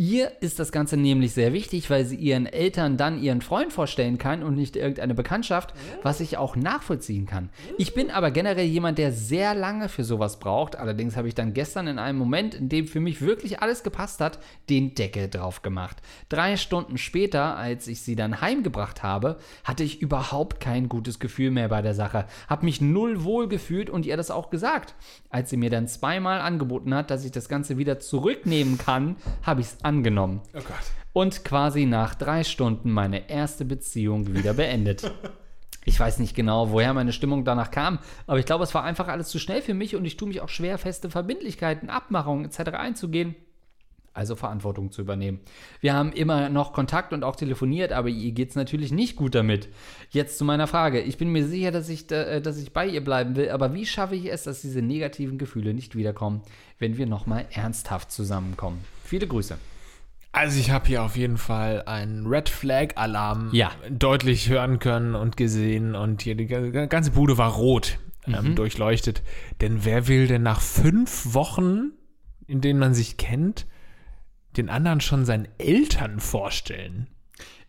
[0.00, 4.16] Ihr ist das Ganze nämlich sehr wichtig, weil sie ihren Eltern dann ihren Freund vorstellen
[4.16, 7.48] kann und nicht irgendeine Bekanntschaft, was ich auch nachvollziehen kann.
[7.78, 10.76] Ich bin aber generell jemand, der sehr lange für sowas braucht.
[10.76, 14.20] Allerdings habe ich dann gestern in einem Moment, in dem für mich wirklich alles gepasst
[14.20, 14.38] hat,
[14.70, 15.96] den Deckel drauf gemacht.
[16.28, 21.50] Drei Stunden später, als ich sie dann heimgebracht habe, hatte ich überhaupt kein gutes Gefühl
[21.50, 22.26] mehr bei der Sache.
[22.46, 24.94] Hab mich null wohl gefühlt und ihr das auch gesagt.
[25.28, 29.60] Als sie mir dann zweimal angeboten hat, dass ich das Ganze wieder zurücknehmen kann, habe
[29.60, 30.42] ich es angenommen.
[30.54, 30.76] Oh Gott.
[31.12, 35.10] Und quasi nach drei Stunden meine erste Beziehung wieder beendet.
[35.84, 39.08] Ich weiß nicht genau, woher meine Stimmung danach kam, aber ich glaube, es war einfach
[39.08, 42.74] alles zu schnell für mich und ich tue mich auch schwer, feste Verbindlichkeiten, Abmachungen etc.
[42.74, 43.34] einzugehen.
[44.12, 45.40] Also Verantwortung zu übernehmen.
[45.80, 49.34] Wir haben immer noch Kontakt und auch telefoniert, aber ihr geht es natürlich nicht gut
[49.34, 49.68] damit.
[50.10, 51.00] Jetzt zu meiner Frage.
[51.00, 53.86] Ich bin mir sicher, dass ich, äh, dass ich bei ihr bleiben will, aber wie
[53.86, 56.42] schaffe ich es, dass diese negativen Gefühle nicht wiederkommen,
[56.78, 58.84] wenn wir nochmal ernsthaft zusammenkommen?
[59.04, 59.56] Viele Grüße.
[60.32, 63.70] Also ich habe hier auf jeden Fall einen Red Flag Alarm Ja.
[63.90, 69.22] deutlich hören können und gesehen und hier die ga- ganze Bude war rot ähm, durchleuchtet.
[69.60, 71.92] Denn wer will denn nach fünf Wochen,
[72.46, 73.66] in denen man sich kennt,
[74.56, 77.06] den anderen schon seinen Eltern vorstellen?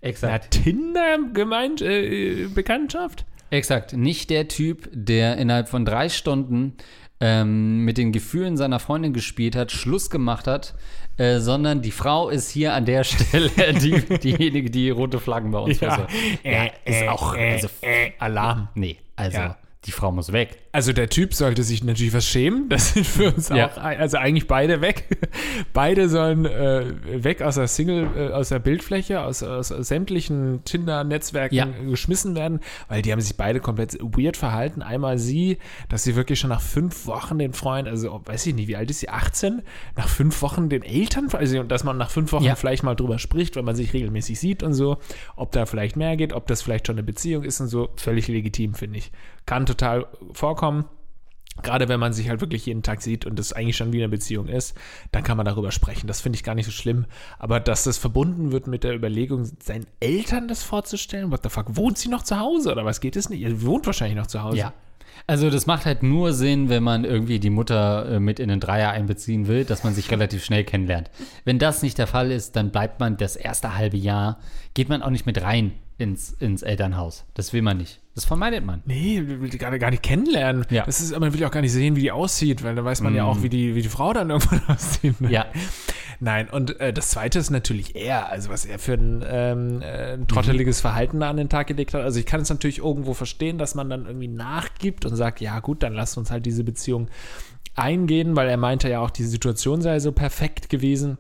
[0.02, 0.52] Exakt.
[0.52, 3.26] Tinder gemeint, äh, Bekanntschaft?
[3.52, 3.94] Exakt.
[3.94, 6.76] Nicht der Typ, der innerhalb von drei Stunden
[7.22, 10.76] ähm, mit den Gefühlen seiner Freundin gespielt hat, Schluss gemacht hat,
[11.20, 15.60] äh, sondern die Frau ist hier an der Stelle die, diejenige, die rote Flaggen bei
[15.60, 16.12] uns versorgt.
[16.44, 17.36] Ja, ist auch.
[17.36, 18.70] Also, äh, Alarm.
[18.74, 19.58] nee, also Ja.
[19.86, 20.58] Die Frau muss weg.
[20.74, 22.68] Also der Typ sollte sich natürlich was schämen.
[22.70, 23.70] Das sind für uns Ja.
[23.72, 25.06] auch, also eigentlich beide weg.
[25.74, 26.84] Beide sollen äh,
[27.24, 31.66] weg aus der Single, äh, aus der Bildfläche, aus, aus, sämtlichen Tinder-Netzwerken Ja.
[31.90, 34.82] geschmissen werden, weil die haben sich beide komplett weird verhalten.
[34.82, 38.68] Einmal sie, dass sie wirklich schon nach fünf Wochen den Freund, also weiß ich nicht,
[38.68, 39.62] wie alt ist sie, 18?
[39.96, 42.56] Nach fünf Wochen den Eltern, also dass man nach fünf Wochen Ja.
[42.56, 44.98] vielleicht mal drüber spricht, wenn man sich regelmäßig sieht und so,
[45.38, 48.28] ob da vielleicht mehr geht, ob das vielleicht schon eine Beziehung ist und so, völlig
[48.28, 49.12] legitim, finde ich.
[49.50, 50.86] Kann total vorkommen.
[51.64, 54.08] Gerade wenn man sich halt wirklich jeden Tag sieht und das eigentlich schon wie eine
[54.08, 54.78] Beziehung ist,
[55.12, 56.06] dann kann man darüber sprechen.
[56.06, 57.08] Das finde ich gar nicht so schlimm.
[57.40, 61.76] Aber dass das verbunden wird mit der Überlegung, seinen Eltern das vorzustellen, what the fuck,
[61.76, 63.42] wohnt sie noch zu Hause oder was geht es nicht?
[63.42, 64.58] Ihr wohnt wahrscheinlich noch zu Hause.
[64.58, 64.74] Ja.
[65.26, 68.60] Also das macht halt nur Sinn, wenn man irgendwie die Mutter äh, mit in den
[68.60, 71.10] Dreier einbeziehen will, dass man sich relativ schnell kennenlernt.
[71.44, 74.38] Wenn das nicht der Fall ist, dann bleibt man das erste halbe Jahr,
[74.76, 77.26] geht man auch nicht mit rein ins, ins Elternhaus.
[77.34, 78.00] Das will man nicht.
[78.20, 78.82] Das vermeidet man.
[78.84, 80.66] Nee, will die gar, gar nicht kennenlernen.
[80.70, 80.84] Ja.
[80.86, 83.00] Das ist, man will ja auch gar nicht sehen, wie die aussieht, weil da weiß
[83.00, 85.22] man ja auch, wie die, wie die Frau dann irgendwann aussieht.
[85.22, 85.32] Ne?
[85.32, 85.46] Ja.
[86.20, 90.16] Nein, und äh, das zweite ist natürlich er, also was er für ein, ähm, äh,
[90.16, 92.02] ein trotteliges Verhalten da an den Tag gelegt hat.
[92.02, 95.62] Also ich kann es natürlich irgendwo verstehen, dass man dann irgendwie nachgibt und sagt, ja
[95.62, 97.08] gut, dann lasst uns halt diese Beziehung
[97.76, 101.20] eingehen, weil er meinte ja auch, die Situation sei so perfekt gewesen.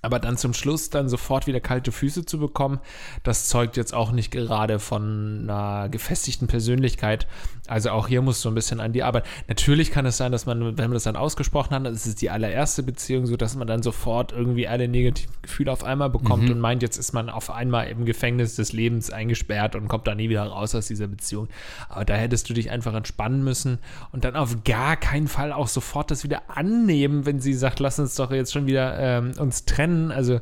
[0.00, 2.78] Aber dann zum Schluss dann sofort wieder kalte Füße zu bekommen,
[3.24, 7.26] das zeugt jetzt auch nicht gerade von einer gefestigten Persönlichkeit.
[7.66, 9.24] Also auch hier muss so ein bisschen an die Arbeit.
[9.48, 12.30] Natürlich kann es sein, dass man, wenn man das dann ausgesprochen hat, das ist die
[12.30, 16.60] allererste Beziehung, so dass man dann sofort irgendwie alle negativen Gefühle auf einmal bekommt und
[16.60, 20.28] meint, jetzt ist man auf einmal im Gefängnis des Lebens eingesperrt und kommt da nie
[20.28, 21.48] wieder raus aus dieser Beziehung.
[21.88, 23.78] Aber da hättest du dich einfach entspannen müssen
[24.12, 27.98] und dann auf gar keinen Fall auch sofort das wieder annehmen, wenn sie sagt, lass
[27.98, 29.97] uns doch jetzt schon wieder ähm, uns trennen.
[30.10, 30.40] Also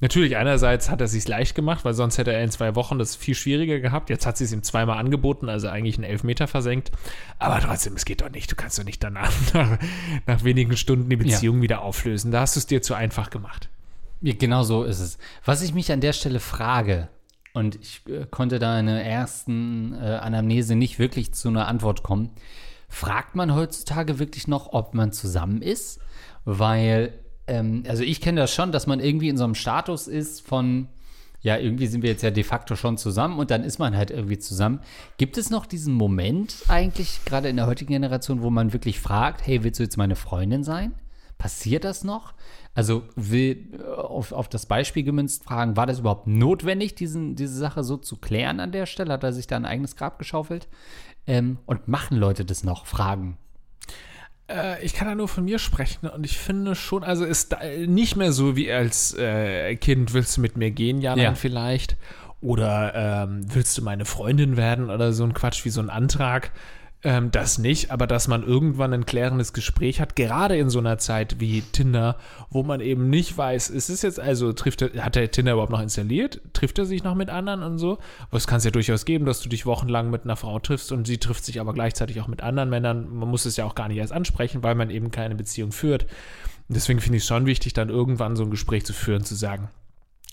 [0.00, 3.16] natürlich einerseits hat er sich leicht gemacht, weil sonst hätte er in zwei Wochen das
[3.16, 4.10] viel schwieriger gehabt.
[4.10, 6.92] Jetzt hat sie es ihm zweimal angeboten, also eigentlich einen Elfmeter versenkt.
[7.38, 8.50] Aber trotzdem, es geht doch nicht.
[8.50, 9.78] Du kannst doch nicht danach nach,
[10.26, 12.32] nach wenigen Stunden die Beziehung wieder auflösen.
[12.32, 13.68] Da hast du es dir zu einfach gemacht.
[14.20, 15.18] Ja, genau so ist es.
[15.44, 17.08] Was ich mich an der Stelle frage,
[17.54, 22.02] und ich äh, konnte da in der ersten äh, Anamnese nicht wirklich zu einer Antwort
[22.02, 22.30] kommen,
[22.88, 26.00] fragt man heutzutage wirklich noch, ob man zusammen ist?
[26.44, 27.12] Weil,
[27.46, 30.88] ähm, also ich kenne das schon, dass man irgendwie in so einem Status ist von,
[31.40, 34.10] ja, irgendwie sind wir jetzt ja de facto schon zusammen und dann ist man halt
[34.10, 34.80] irgendwie zusammen.
[35.16, 39.46] Gibt es noch diesen Moment eigentlich, gerade in der heutigen Generation, wo man wirklich fragt,
[39.46, 40.94] hey, willst du jetzt meine Freundin sein?
[41.38, 42.34] Passiert das noch?
[42.74, 47.82] Also will auf, auf das Beispiel gemünzt fragen, war das überhaupt notwendig, diesen, diese Sache
[47.82, 49.12] so zu klären an der Stelle?
[49.12, 50.68] Hat er sich da ein eigenes Grab geschaufelt?
[51.26, 52.86] Ähm, und machen Leute das noch?
[52.86, 53.38] Fragen.
[54.52, 57.58] Äh, ich kann da nur von mir sprechen und ich finde schon, also ist da
[57.86, 61.24] nicht mehr so wie als äh, Kind, willst du mit mir gehen, ja, Ja.
[61.24, 61.96] dann vielleicht.
[62.40, 66.50] Oder ähm, willst du meine Freundin werden oder so ein Quatsch wie so ein Antrag.
[67.04, 70.98] Ähm, das nicht, aber dass man irgendwann ein klärendes Gespräch hat, gerade in so einer
[70.98, 72.16] Zeit wie Tinder,
[72.48, 75.72] wo man eben nicht weiß, ist es jetzt also, trifft er, hat er Tinder überhaupt
[75.72, 76.40] noch installiert?
[76.52, 77.98] Trifft er sich noch mit anderen und so?
[78.28, 80.92] Aber es kann es ja durchaus geben, dass du dich wochenlang mit einer Frau triffst
[80.92, 83.12] und sie trifft sich aber gleichzeitig auch mit anderen Männern.
[83.12, 86.06] Man muss es ja auch gar nicht erst ansprechen, weil man eben keine Beziehung führt.
[86.68, 89.70] Deswegen finde ich es schon wichtig, dann irgendwann so ein Gespräch zu führen, zu sagen,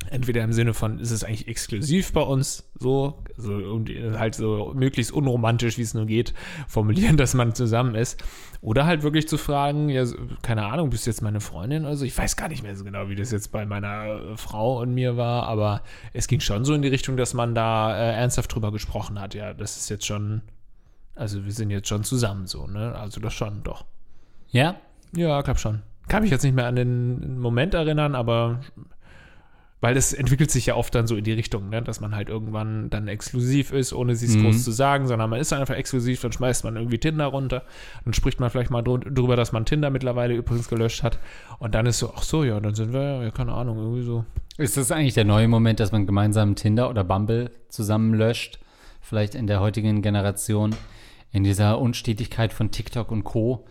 [0.10, 4.72] entweder im Sinne von, ist es eigentlich exklusiv bei uns, so, so und halt so
[4.76, 6.34] möglichst unromantisch, wie es nur geht,
[6.68, 8.24] formulieren, dass man zusammen ist.
[8.62, 10.06] Oder halt wirklich zu fragen, ja,
[10.42, 11.86] keine Ahnung, bist du jetzt meine Freundin?
[11.86, 14.94] Also ich weiß gar nicht mehr so genau, wie das jetzt bei meiner Frau und
[14.94, 15.82] mir war, aber
[16.14, 19.34] es ging schon so in die Richtung, dass man da äh, ernsthaft drüber gesprochen hat.
[19.34, 20.42] Ja, das ist jetzt schon,
[21.16, 22.96] also wir sind jetzt schon zusammen so, ne?
[22.96, 23.86] Also das schon, doch.
[24.50, 24.76] Ja?
[25.16, 25.82] Ja, glaub schon.
[26.08, 28.62] Kann mich jetzt nicht mehr an den Moment erinnern, aber
[29.82, 31.82] weil das entwickelt sich ja oft dann so in die Richtung, ne?
[31.82, 34.44] dass man halt irgendwann dann exklusiv ist, ohne sie es Mhm.
[34.44, 37.64] groß zu sagen, sondern man ist einfach exklusiv, dann schmeißt man irgendwie Tinder runter,
[38.04, 41.18] dann spricht man vielleicht mal drü- drüber, dass man Tinder mittlerweile übrigens gelöscht hat
[41.60, 44.26] und dann ist so, ach so, ja, dann sind wir, ja, keine Ahnung, irgendwie so.
[44.58, 48.60] Ist das eigentlich der neue Moment, dass man gemeinsam Tinder oder Bumble zusammen löscht?
[49.02, 50.76] Vielleicht in der heutigen Generation,
[51.32, 53.66] in dieser Unstetigkeit von TikTok und Co.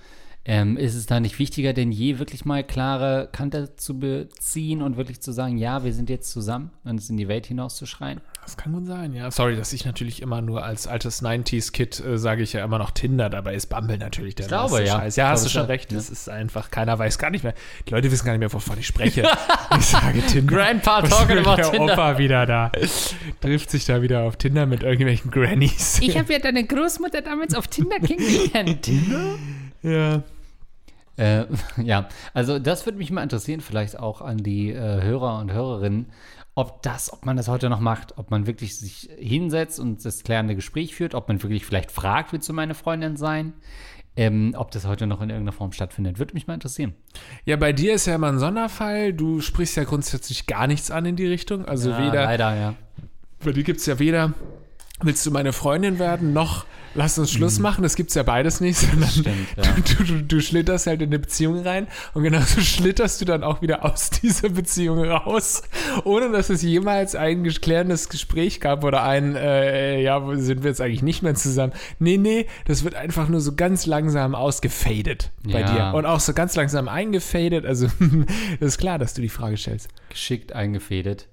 [0.51, 4.97] Ähm, ist es da nicht wichtiger denn je, wirklich mal klare Kante zu beziehen und
[4.97, 8.23] wirklich zu sagen, ja, wir sind jetzt zusammen und es in die Welt hinauszuschreien?
[8.43, 9.31] Das kann gut sein, ja.
[9.31, 12.93] Sorry, dass ich natürlich immer nur als altes 90s-Kid äh, sage ich ja immer noch
[12.93, 14.97] Tinder, dabei ist Bumble natürlich der Ich glaube, ja.
[14.99, 15.17] Scheiß.
[15.17, 15.93] Ja, Ich hast du schon schon, recht.
[15.93, 15.99] ja.
[15.99, 17.53] Es ist einfach, keiner weiß gar nicht mehr.
[17.87, 19.29] Die Leute wissen gar nicht mehr, wovon ich spreche.
[19.79, 20.57] ich sage Tinder.
[20.57, 21.93] Grandpa talking about der Tinder.
[21.93, 22.73] Opa wieder da.
[23.43, 26.01] Trifft sich da wieder auf Tinder mit irgendwelchen Grannies.
[26.17, 28.81] habe ja deine Großmutter damals auf Tinder kennengelernt.
[28.81, 29.35] Tinder?
[29.83, 30.23] ja.
[31.19, 31.47] Äh,
[31.83, 36.07] ja, also das würde mich mal interessieren, vielleicht auch an die äh, Hörer und Hörerinnen,
[36.55, 40.25] ob das, ob man das heute noch macht, ob man wirklich sich hinsetzt und das
[40.25, 43.53] klärende Gespräch führt, ob man wirklich vielleicht fragt, willst du meine Freundin sein?
[44.17, 46.95] Ähm, ob das heute noch in irgendeiner Form stattfindet, würde mich mal interessieren.
[47.45, 49.13] ja, bei dir ist ja immer ein Sonderfall.
[49.13, 51.65] Du sprichst ja grundsätzlich gar nichts an in die Richtung.
[51.67, 52.75] Also Ja, weder, leider, ja.
[53.45, 54.35] bei dir gibt es ja weder,
[55.03, 57.83] willst du meine Freundin werden, noch lass uns Schluss machen.
[57.83, 59.13] Das gibt es ja beides nicht, sondern Mhm.
[59.13, 59.65] Stimmt, ja.
[59.99, 63.63] du, du, du schlitterst halt in eine Beziehung rein und genauso schlitterst du dann auch
[63.63, 65.63] wieder aus dieser Beziehung raus,
[66.05, 70.71] ohne dass es jemals ein klärendes Gespräch gab oder ein, äh, ja, wo sind wir
[70.71, 71.73] jetzt eigentlich nicht mehr zusammen.
[72.01, 75.91] Nee, nee, das wird einfach nur so ganz langsam ausgefadet bei Ja.
[75.93, 77.65] dir und auch so ganz langsam eingefadet.
[77.65, 77.87] Also,
[78.59, 79.89] das ist klar, dass du die Frage stellst.
[80.09, 81.29] Geschickt eingefädelt.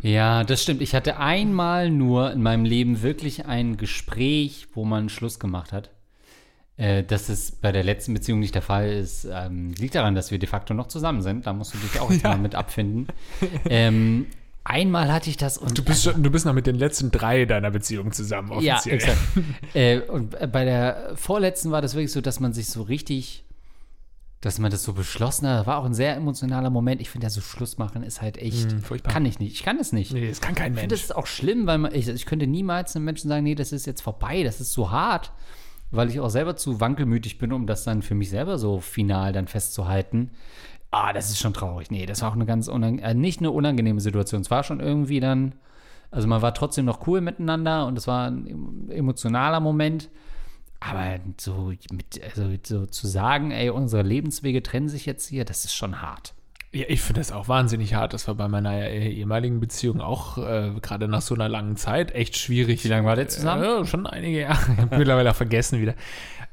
[0.00, 0.82] ja, das stimmt.
[0.82, 2.71] Ich hatte einmal nur in meinem Leben
[3.02, 5.90] wirklich ein Gespräch, wo man Schluss gemacht hat.
[6.78, 10.30] Äh, dass es bei der letzten Beziehung nicht der Fall ist, ähm, liegt daran, dass
[10.30, 11.46] wir de facto noch zusammen sind.
[11.46, 12.30] Da musst du dich auch jetzt Ja.
[12.30, 13.08] mal mit abfinden.
[13.68, 14.26] ähm,
[14.64, 17.44] einmal hatte ich das und Du bist, schon, du bist noch mit den letzten drei
[17.44, 18.94] deiner Beziehung zusammen, ja, offiziell.
[18.96, 19.18] exakt.
[19.74, 23.44] äh, und bei der vorletzten war das wirklich so, dass man sich so richtig,
[24.42, 25.60] dass man das so beschlossen hat.
[25.60, 27.00] Das war auch ein sehr emotionaler Moment.
[27.00, 29.10] Ich finde ja so Schluss machen ist halt echt, Mm, furchtbar.
[29.12, 29.54] kann ich nicht.
[29.54, 30.12] Ich kann es nicht.
[30.12, 31.10] Nee, das kann kein Ich finde, das Mensch.
[31.10, 33.86] ist auch schlimm, weil man, ich, ich könnte niemals einem Menschen sagen, nee, das ist
[33.86, 35.32] jetzt vorbei, das ist so hart,
[35.90, 39.32] weil ich auch selber zu wankelmütig bin, um das dann für mich selber so final
[39.32, 40.30] dann festzuhalten.
[40.90, 41.90] Ah, das ist schon traurig.
[41.90, 44.42] Nee, das war auch eine ganz äh, nicht eine unangenehme Situation.
[44.42, 45.54] Es war schon irgendwie dann,
[46.10, 50.10] also man war trotzdem noch cool miteinander und es war ein em- emotionaler Moment.
[50.88, 55.64] Aber so, mit, also so zu sagen, ey, unsere Lebenswege trennen sich jetzt hier, das
[55.64, 56.34] ist schon hart.
[56.74, 58.14] Ja, ich finde das auch wahnsinnig hart.
[58.14, 62.14] Das war bei meiner äh, ehemaligen Beziehung auch äh, gerade nach so einer langen Zeit
[62.14, 62.82] echt schwierig.
[62.82, 63.62] Wie lange war der zusammen?
[63.62, 64.72] Ja, schon einige Jahre.
[64.72, 65.94] Ich habe mittlerweile auch vergessen wieder.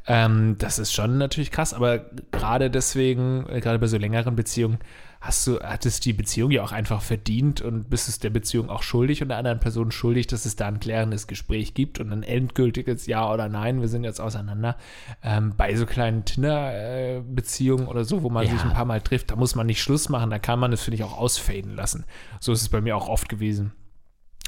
[0.07, 1.99] Ähm, das ist schon natürlich krass, aber
[2.31, 4.79] gerade deswegen, äh, gerade bei so längeren Beziehungen,
[5.21, 8.83] hast du, hattest die Beziehung ja auch einfach verdient und bist es der Beziehung auch
[8.83, 12.23] schuldig und der anderen Person schuldig, dass es da ein klärendes Gespräch gibt und ein
[12.23, 14.77] endgültiges Ja oder Nein, wir sind jetzt auseinander.
[15.21, 18.51] Ähm, bei so kleinen Tinder-Beziehungen oder so, wo man Ja.
[18.51, 20.81] sich ein paar Mal trifft, da muss man nicht Schluss machen, da kann man es,
[20.81, 22.05] finde ich, auch ausfaden lassen.
[22.39, 23.73] So ist es bei mir auch oft gewesen.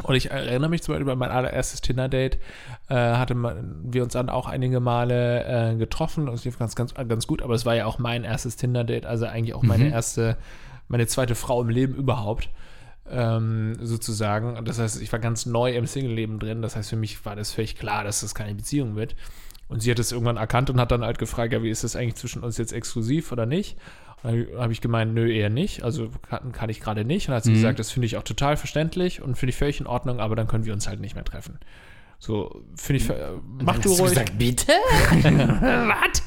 [0.03, 2.39] Und ich erinnere mich zum Beispiel bei mein allererstes Tinder-Date,
[2.89, 6.75] äh, hatte man, wir uns dann auch einige Male äh, getroffen und es lief ganz,
[6.75, 9.85] ganz, ganz gut, aber es war ja auch mein erstes Tinder-Date, also eigentlich auch meine
[9.85, 9.93] Mhm.
[9.93, 10.37] erste,
[10.87, 12.49] meine zweite Frau im Leben überhaupt,
[13.09, 14.57] ähm, sozusagen.
[14.57, 17.35] Und das heißt, ich war ganz neu im Single-Leben drin, das heißt, für mich war
[17.35, 19.15] das völlig klar, dass das keine Beziehung wird.
[19.67, 21.95] Und sie hat es irgendwann erkannt und hat dann halt gefragt, ja, wie ist das
[21.95, 23.77] eigentlich zwischen uns jetzt exklusiv oder nicht?
[24.23, 25.83] Habe ich gemeint, nö, eher nicht.
[25.83, 27.27] Also kann, kann ich gerade nicht.
[27.27, 27.55] Und dann hat sie Mhm.
[27.55, 30.47] gesagt, das finde ich auch total verständlich und finde ich völlig in Ordnung, aber dann
[30.47, 31.59] können wir uns halt nicht mehr treffen.
[32.23, 33.15] So, finde ich, äh,
[33.63, 34.09] mach du ruhig.
[34.09, 34.67] gesagt, bitte?
[34.71, 36.21] Was?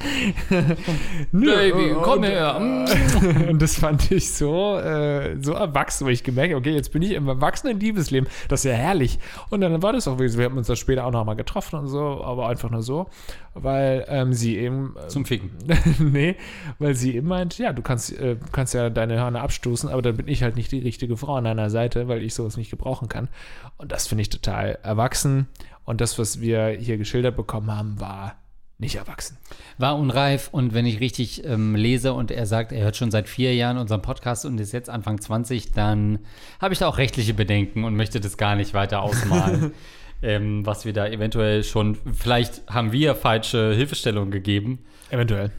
[1.30, 2.56] Nö, Baby, und- komm her.
[3.48, 7.00] Und das fand ich so, äh, so erwachsen, wo ich gemerkt habe, okay, jetzt bin
[7.02, 8.28] ich im erwachsenen Liebesleben.
[8.48, 9.20] Das ist ja herrlich.
[9.50, 10.38] Und dann war das auch wirklich so.
[10.38, 13.06] Wir haben uns da später auch noch mal getroffen und so, aber einfach nur so,
[13.54, 14.96] weil ähm, sie eben.
[14.96, 15.52] Äh, Zum Ficken.
[16.00, 16.34] nee,
[16.80, 20.16] weil sie eben meint, ja, du kannst, äh, kannst ja deine Hörner abstoßen, aber dann
[20.16, 23.08] bin ich halt nicht die richtige Frau an deiner Seite, weil ich sowas nicht gebrauchen
[23.08, 23.28] kann.
[23.76, 25.46] Und das finde ich total erwachsen.
[25.84, 28.36] Und das, was wir hier geschildert bekommen haben, war
[28.78, 29.38] nicht erwachsen.
[29.78, 33.28] War unreif und wenn ich richtig ähm, lese und er sagt, er hört schon seit
[33.28, 36.18] vier Jahren unseren Podcast und ist jetzt Anfang 20, dann
[36.60, 39.72] habe ich da auch rechtliche Bedenken und möchte das gar nicht weiter ausmalen.
[40.22, 45.52] ähm, was wir da eventuell schon, vielleicht haben wir falsche Hilfestellungen gegeben Eventuell.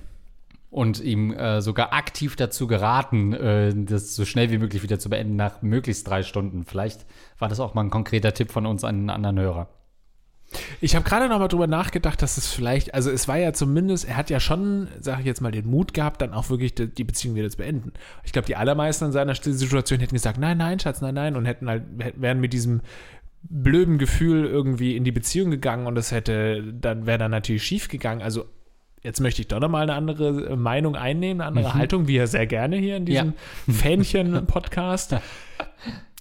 [0.70, 5.10] und ihm äh, sogar aktiv dazu geraten, äh, das so schnell wie möglich wieder zu
[5.10, 6.66] beenden, nach möglichst drei Stunden.
[6.66, 7.06] Vielleicht
[7.40, 9.70] war das auch mal ein konkreter Tipp von uns an einen anderen Hörer.
[10.82, 14.08] Ich habe gerade noch mal drüber nachgedacht, dass es vielleicht, also es war ja zumindest,
[14.08, 16.88] er hat ja schon, sage ich jetzt mal, den Mut gehabt, dann auch wirklich die,
[16.88, 17.94] die Beziehung wieder zu beenden.
[18.24, 21.46] Ich glaube, die allermeisten in seiner Situation hätten gesagt, nein, nein, Schatz, nein, nein, und
[21.46, 21.84] hätten halt,
[22.15, 22.82] wären mit diesem
[23.50, 27.88] blöden Gefühl irgendwie in die Beziehung gegangen und das hätte, dann wäre dann natürlich schief
[27.88, 28.22] gegangen.
[28.22, 28.46] Also
[29.04, 32.18] jetzt möchte ich doch noch mal eine andere äh, Meinung einnehmen, eine andere Haltung, wie
[32.18, 33.34] er sehr gerne hier in diesem
[33.70, 35.15] Fähnchen-Podcast.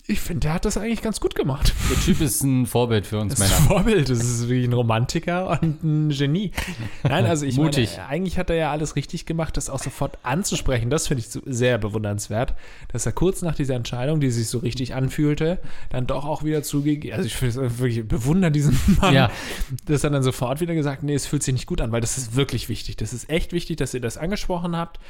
[0.07, 1.73] Ich finde, der hat das eigentlich ganz gut gemacht.
[1.91, 3.63] Der Typ ist ein Vorbild für uns Das ist Männer.
[3.63, 6.51] ein Vorbild, das ist wie ein Romantiker und ein Genie.
[7.05, 7.89] Nein, also ich Mutig.
[7.97, 10.91] meine, eigentlich hat er ja alles richtig gemacht, das auch sofort anzusprechen.
[10.91, 12.53] Das finde ich sehr bewundernswert,
[12.93, 16.63] dass er kurz nach dieser Entscheidung, die sich so richtig anfühlte, dann doch auch wieder
[16.63, 19.31] zugegeben, also ich finde es wirklich bewundern diesen Mann, Ja.
[19.87, 22.19] dass er dann sofort wieder gesagt, nee, es fühlt sich nicht gut an, weil das
[22.19, 22.97] ist wirklich wichtig.
[22.99, 25.01] Das ist echt wichtig, dass ihr das angesprochen habt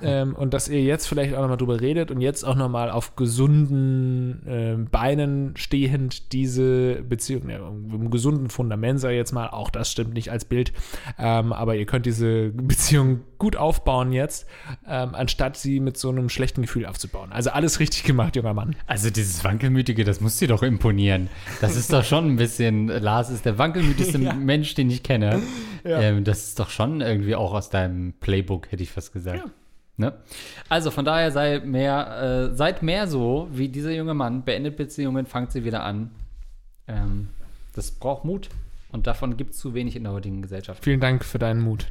[0.00, 3.16] ähm, und dass ihr jetzt vielleicht auch nochmal drüber redet und jetzt auch nochmal auf
[3.16, 9.90] gesunden ähm, Beinen stehend diese Beziehung, ja, im gesunden Fundament sei jetzt mal, auch das
[9.90, 10.72] stimmt nicht als Bild,
[11.18, 14.46] ähm, aber ihr könnt diese Beziehung gut aufbauen jetzt,
[14.88, 17.32] ähm, anstatt sie mit so einem schlechten Gefühl aufzubauen.
[17.32, 18.76] Also alles richtig gemacht, junger Mann.
[18.86, 21.28] Also dieses Wankelmütige, das muss dir doch imponieren.
[21.60, 24.32] Das ist doch schon ein bisschen, Lars ist der wankelmütigste Ja.
[24.32, 25.42] Mensch, den ich kenne.
[25.84, 26.00] Ja.
[26.00, 29.44] Ähm, das ist doch schon irgendwie auch aus deinem Playbook, hätte ich fast gesagt.
[29.44, 29.50] Ja.
[29.96, 30.12] Ne?
[30.68, 35.24] Also von daher sei mehr, äh, seid mehr so wie dieser junge Mann, beendet Beziehungen,
[35.26, 36.10] fangt sie wieder an.
[36.88, 37.28] Ähm,
[37.74, 38.48] das braucht Mut
[38.90, 40.82] und davon gibt es zu wenig in der heutigen Gesellschaft.
[40.82, 41.86] Vielen Dank für deinen Mut.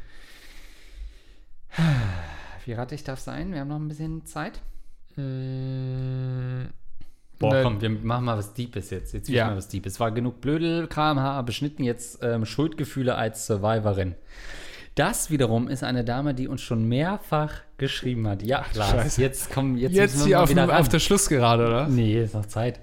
[2.64, 3.52] Wie rattig darf sein?
[3.52, 4.60] Wir haben noch ein bisschen Zeit.
[5.16, 6.66] Mm,
[7.38, 9.12] Boah, Ne- komm, wir machen mal was Deepes jetzt.
[9.12, 9.44] Jetzt will Ja.
[9.44, 9.98] ich mal was Deepes.
[9.98, 14.14] War genug Blödelkram, ha, beschnitten jetzt ähm, Schuldgefühle als Survivorin.
[14.94, 18.42] Das wiederum ist eine Dame, die uns schon mehrfach geschrieben hat.
[18.42, 19.20] Ja, Lars, Scheiße.
[19.20, 21.88] jetzt komm, jetzt, Jetzt müssen wir hier auf, wieder auf der Schlussgerade, oder?
[21.88, 22.80] Nee, ist noch Zeit.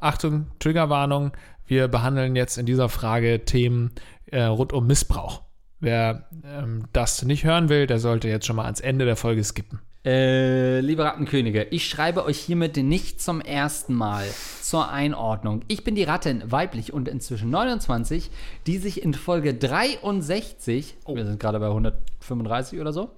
[0.00, 1.32] Achtung, Triggerwarnung.
[1.66, 3.92] Wir behandeln jetzt in dieser Frage Themen
[4.26, 5.42] äh, rund um Missbrauch.
[5.80, 9.44] Wer ähm, das nicht hören will, der sollte jetzt schon mal ans Ende der Folge
[9.44, 9.80] skippen.
[10.04, 14.26] Äh, liebe Rattenkönige, ich schreibe euch hiermit nicht zum ersten Mal
[14.60, 15.62] zur Einordnung.
[15.66, 18.30] Ich bin die Rattin, weiblich und inzwischen 29,
[18.66, 23.12] die sich in Folge 63, wir sind gerade bei 135 oder so,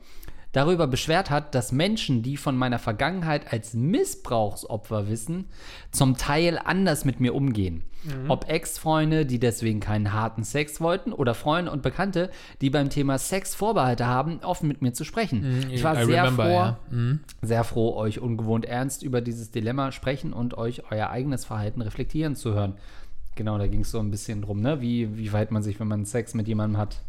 [0.53, 5.47] darüber beschwert hat, dass Menschen, die von meiner Vergangenheit als Missbrauchsopfer wissen,
[5.91, 7.83] zum Teil anders mit mir umgehen.
[8.29, 13.19] Ob Ex-Freunde, die deswegen keinen harten Sex wollten, oder Freunde und Bekannte, die beim Thema
[13.19, 15.67] Sex Vorbehalte haben, offen mit mir zu sprechen.
[15.71, 16.79] ich war I sehr remember, froh, ja.
[16.91, 17.21] Mhm.
[17.43, 22.37] sehr froh, euch ungewohnt ernst über dieses Dilemma sprechen und euch euer eigenes Verhalten reflektieren
[22.37, 22.75] zu hören.
[23.35, 24.81] Genau, da ging es so ein bisschen drum, ne?
[24.81, 27.03] Wie, wie verhält man sich, wenn man Sex mit jemandem hat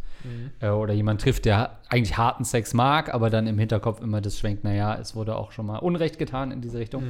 [0.59, 4.39] äh, oder jemand trifft, der eigentlich harten Sex mag, aber dann im Hinterkopf immer das
[4.39, 7.03] schwenkt, naja, es wurde auch schon mal Unrecht getan in diese Richtung.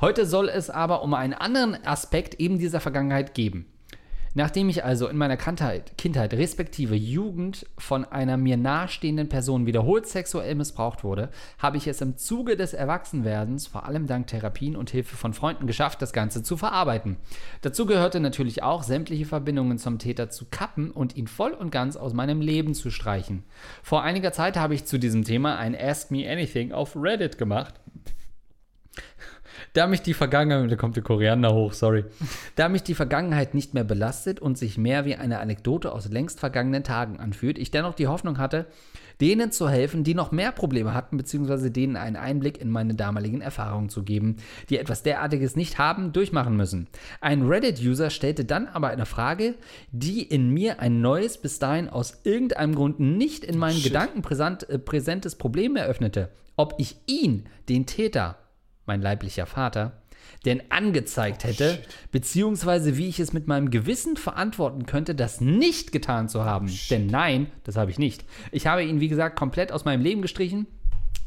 [0.00, 3.66] Heute soll es aber um einen anderen Aspekt eben dieser Vergangenheit geben.
[4.34, 10.06] Nachdem ich also in meiner Kindheit, Kindheit respektive Jugend von einer mir nahestehenden Person wiederholt
[10.06, 14.88] sexuell missbraucht wurde, habe ich es im Zuge des Erwachsenwerdens, vor allem dank Therapien und
[14.88, 17.18] Hilfe von Freunden, geschafft, das Ganze zu verarbeiten.
[17.60, 21.96] Dazu gehörte natürlich auch, sämtliche Verbindungen zum Täter zu kappen und ihn voll und ganz
[21.96, 23.44] aus meinem Leben zu streichen.
[23.82, 27.74] Vor einiger Zeit habe ich zu diesem Thema ein Ask Me Anything auf Reddit gemacht.
[29.72, 32.04] Da mich die Vergangenheit, da kommt der Koriander hoch, sorry.
[32.56, 36.40] Da mich die Vergangenheit nicht mehr belastet und sich mehr wie eine Anekdote aus längst
[36.40, 38.66] vergangenen Tagen anfühlt, ich dennoch die Hoffnung hatte,
[39.22, 43.40] denen zu helfen, die noch mehr Probleme hatten, beziehungsweise denen einen Einblick in meine damaligen
[43.40, 44.36] Erfahrungen zu geben,
[44.68, 46.88] die etwas derartiges nicht haben, durchmachen müssen.
[47.20, 49.54] Ein Reddit-User stellte dann aber eine Frage,
[49.90, 53.92] die in mir ein neues, bis dahin aus irgendeinem Grund nicht in meinen Shit.
[53.92, 56.28] Gedanken präsent, äh, präsentes Problem eröffnete.
[56.56, 58.36] Ob ich ihn, den Täter,
[58.86, 60.02] mein leiblicher Vater,
[60.44, 66.28] denn angezeigt hätte, beziehungsweise wie ich es mit meinem Gewissen verantworten könnte, das nicht getan
[66.28, 66.70] zu haben.
[66.90, 68.24] Denn nein, das habe ich nicht.
[68.50, 70.66] Ich habe ihn, wie gesagt, komplett aus meinem Leben gestrichen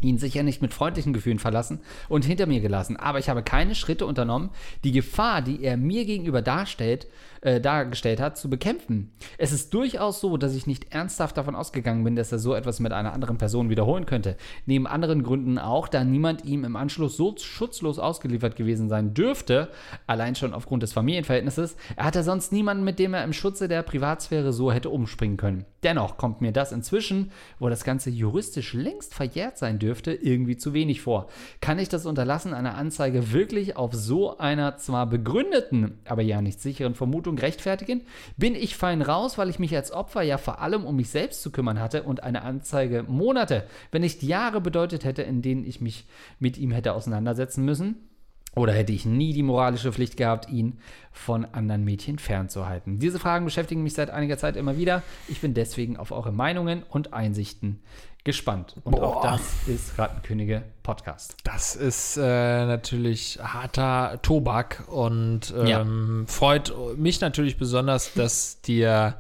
[0.02, 1.80] ihn sicher nicht mit freundlichen Gefühlen verlassen
[2.10, 2.98] und hinter mir gelassen.
[2.98, 4.50] Aber ich habe keine Schritte unternommen,
[4.84, 7.08] die Gefahr, die er mir gegenüber darstellt,
[7.46, 9.12] äh, dargestellt hat, zu bekämpfen.
[9.38, 12.80] Es ist durchaus so, dass ich nicht ernsthaft davon ausgegangen bin, dass er so etwas
[12.80, 14.36] mit einer anderen Person wiederholen könnte.
[14.66, 19.70] Neben anderen Gründen auch, da niemand ihm im Anschluss so schutzlos ausgeliefert gewesen sein dürfte,
[20.08, 21.76] allein schon aufgrund des Familienverhältnisses.
[21.96, 25.66] Er hatte sonst niemanden, mit dem er im Schutze der Privatsphäre so hätte umspringen können.
[25.84, 30.74] Dennoch kommt mir das inzwischen, wo das Ganze juristisch längst verjährt sein dürfte, irgendwie zu
[30.74, 31.28] wenig vor.
[31.62, 36.60] Kann ich das Unterlassen einer Anzeige wirklich auf so einer zwar begründeten, aber ja nicht
[36.60, 38.02] sicheren Vermutung rechtfertigen?
[38.38, 41.42] Bin ich fein raus, weil ich mich als Opfer ja vor allem um mich selbst
[41.42, 45.82] zu kümmern hatte und eine Anzeige Monate, wenn nicht Jahre bedeutet hätte, in denen ich
[45.82, 46.08] mich
[46.40, 48.15] mit ihm hätte auseinandersetzen müssen?
[48.56, 50.80] Oder hätte ich nie die moralische Pflicht gehabt, ihn
[51.12, 53.00] von anderen Mädchen fernzuhalten?
[53.00, 55.04] Diese Fragen beschäftigen mich seit einiger Zeit immer wieder.
[55.28, 57.82] Ich bin deswegen auf eure Meinungen und Einsichten
[58.24, 58.76] gespannt.
[58.84, 59.18] Und Boah.
[59.18, 61.36] auch das ist Rattenkönige Podcast.
[61.44, 69.16] Das ist äh, natürlich harter Tobak und ähm, freut mich natürlich besonders, dass dir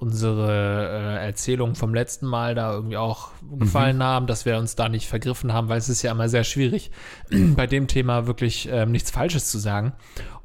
[0.00, 3.28] unsere äh, Erzählungen vom letzten Mal da irgendwie auch
[3.58, 6.42] gefallen haben, dass wir uns da nicht vergriffen haben, weil es ist ja immer sehr
[6.42, 6.90] schwierig,
[7.30, 9.92] bei dem Thema wirklich ähm, nichts Falsches zu sagen.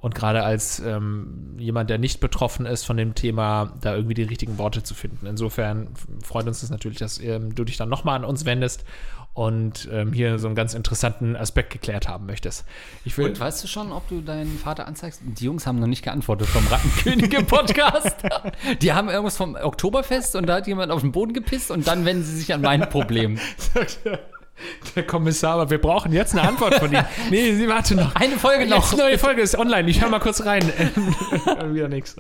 [0.02, 4.24] Und gerade als ähm, jemand, der nicht betroffen ist von dem Thema, da irgendwie die
[4.24, 5.26] richtigen Worte zu finden.
[5.26, 5.88] Insofern
[6.22, 8.84] freut uns das natürlich, dass ähm, du dich dann nochmal an uns wendest
[9.36, 12.64] und ähm, hier so einen ganz interessanten Aspekt geklärt haben möchtest.
[13.04, 15.22] Ich will, Und weißt du schon, ob du deinen Vater anzeigst?
[15.24, 18.16] Die Jungs haben noch nicht geantwortet vom Rattenkönige-Podcast.
[18.82, 22.06] Die haben irgendwas vom Oktoberfest und da hat jemand auf den Boden gepisst und dann
[22.06, 23.38] wenden sie sich an mein Problem.
[24.96, 27.04] der Kommissar, aber wir brauchen jetzt eine Antwort von ihm.
[27.30, 28.16] Nee, sie warte noch.
[28.16, 28.90] Eine Folge noch.
[28.90, 29.90] Jetzt neue Folge ist online.
[29.90, 30.64] Ich höre mal kurz rein.
[31.74, 32.16] Wieder nichts.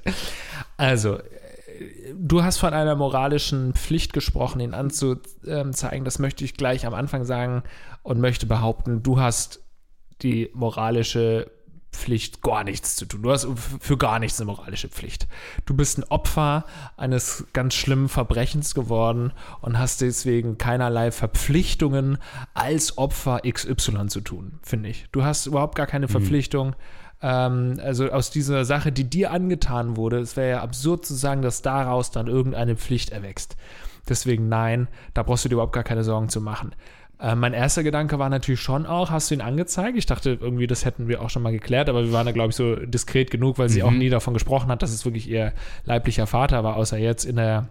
[0.75, 1.19] Also,
[2.15, 6.05] du hast von einer moralischen Pflicht gesprochen, ihn anzuzeigen.
[6.05, 7.63] Das möchte ich gleich am Anfang sagen
[8.03, 9.61] und möchte behaupten, du hast
[10.21, 11.51] die moralische
[11.95, 13.23] Pflicht gar nichts zu tun.
[13.23, 13.47] Du hast
[13.79, 15.27] für gar nichts eine moralische Pflicht.
[15.65, 16.65] Du bist ein Opfer
[16.97, 22.17] eines ganz schlimmen Verbrechens geworden und hast deswegen keinerlei Verpflichtungen
[22.53, 25.05] als Opfer XY zu tun, finde ich.
[25.11, 26.75] Du hast überhaupt gar keine Verpflichtung.
[27.21, 31.41] Ähm, also aus dieser Sache, die dir angetan wurde, es wäre ja absurd zu sagen,
[31.41, 33.55] dass daraus dann irgendeine Pflicht erwächst.
[34.07, 36.75] Deswegen nein, da brauchst du dir überhaupt gar keine Sorgen zu machen.
[37.19, 39.97] Äh, mein erster Gedanke war natürlich schon auch, hast du ihn angezeigt?
[39.97, 42.49] Ich dachte irgendwie, das hätten wir auch schon mal geklärt, aber wir waren da, glaube
[42.49, 45.53] ich, so diskret genug, weil sie auch nie davon gesprochen hat, dass es wirklich ihr
[45.85, 47.69] leiblicher Vater war, außer jetzt in der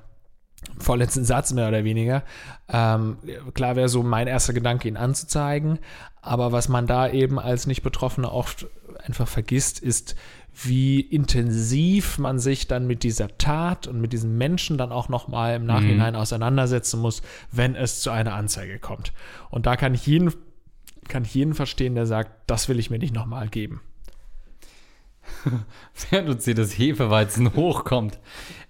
[0.79, 2.23] vorletzten Satz mehr oder weniger.
[2.69, 3.19] Ähm,
[3.55, 5.79] klar wäre so mein erster Gedanke, ihn anzuzeigen,
[6.23, 8.67] aber was man da eben als Nicht-Betroffener oft
[9.05, 10.17] einfach vergisst, ist,
[10.63, 15.57] wie intensiv man sich dann mit dieser Tat und mit diesem Menschen dann auch nochmal
[15.57, 19.13] im Nachhinein auseinandersetzen muss, wenn es zu einer Anzeige kommt.
[19.51, 20.33] Und da kann ich jeden,
[21.09, 23.81] kann ich jeden verstehen, der sagt, das will ich mir nicht nochmal geben.
[26.11, 28.19] Während uns hier das Hefeweizen hochkommt.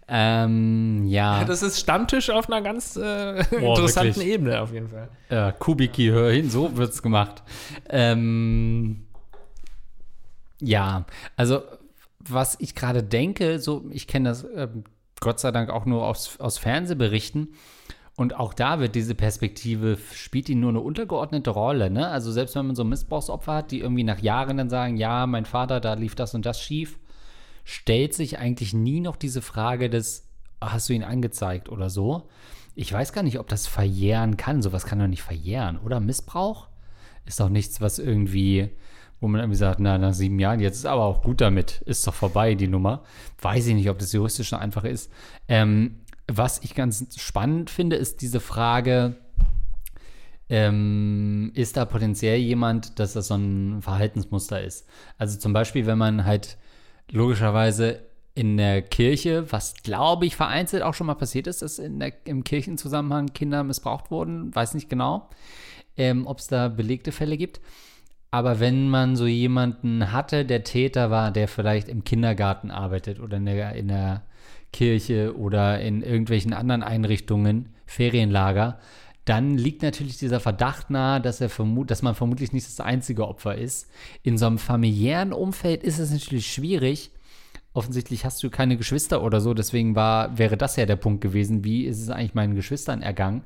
[0.09, 1.45] Ähm, ja.
[1.47, 3.01] Das ist Stammtisch auf einer ganz äh,
[3.51, 4.35] Boah, interessanten wirklich.
[4.35, 5.09] Ebene auf jeden Fall.
[5.29, 7.43] Äh, Kubiki, hör hin, so wird's gemacht.
[7.89, 9.07] Ähm,
[10.61, 11.05] ja,
[11.37, 11.63] also
[12.19, 14.85] was ich gerade denke, so ich kenne das ähm,
[15.21, 17.55] Gott sei Dank auch nur aus, aus Fernsehberichten
[18.17, 21.91] und auch da wird diese Perspektive, spielt die nur eine untergeordnete Rolle.
[21.91, 22.09] Ne?
[22.09, 25.47] Also selbst wenn man so Missbrauchsopfer hat, die irgendwie nach Jahren dann sagen, ja, mein
[25.47, 26.99] Vater, da lief das und das schief,
[27.65, 30.29] stellt sich eigentlich nie noch diese Frage des,
[30.61, 32.29] hast du ihn angezeigt oder so.
[32.75, 34.63] Ich weiß gar nicht, ob das verjähren kann.
[34.63, 36.01] Sowas kann doch nicht verjähren, oder?
[36.01, 36.69] Missbrauch
[37.25, 38.71] ist doch nichts, was irgendwie,
[39.21, 42.07] wo man irgendwie sagt, na, nach sieben Jahren, jetzt ist aber auch gut damit, ist
[42.07, 43.03] doch vorbei, die Nummer.
[43.41, 45.11] Weiß ich nicht, ob das juristisch noch einfach ist.
[45.49, 49.17] Ähm, was ich ganz spannend finde, ist diese Frage,
[50.49, 54.87] ähm, ist da potenziell jemand, dass das so ein Verhaltensmuster ist?
[55.17, 56.59] Also zum Beispiel, wenn man halt
[57.11, 58.01] logischerweise
[58.35, 62.13] in der Kirche, was glaube ich vereinzelt auch schon mal passiert ist, dass in der,
[62.25, 65.29] im Kirchenzusammenhang Kinder missbraucht wurden, weiß nicht genau,
[65.97, 67.61] ähm, ob es da belegte Fälle gibt.
[68.33, 73.37] Aber wenn man so jemanden hatte, der Täter war, der vielleicht im Kindergarten arbeitet oder
[73.37, 74.25] in der, in der
[74.73, 78.81] Kirche oder in irgendwelchen anderen Einrichtungen, Ferienlager,
[79.25, 83.27] dann liegt natürlich dieser Verdacht nahe, dass, er vermut, dass man vermutlich nicht das einzige
[83.27, 83.91] Opfer ist.
[84.23, 87.11] In so einem familiären Umfeld ist es natürlich schwierig.
[87.73, 91.65] Offensichtlich hast du keine Geschwister oder so, deswegen war, wäre das ja der Punkt gewesen,
[91.65, 93.43] wie ist es eigentlich meinen Geschwistern ergangen.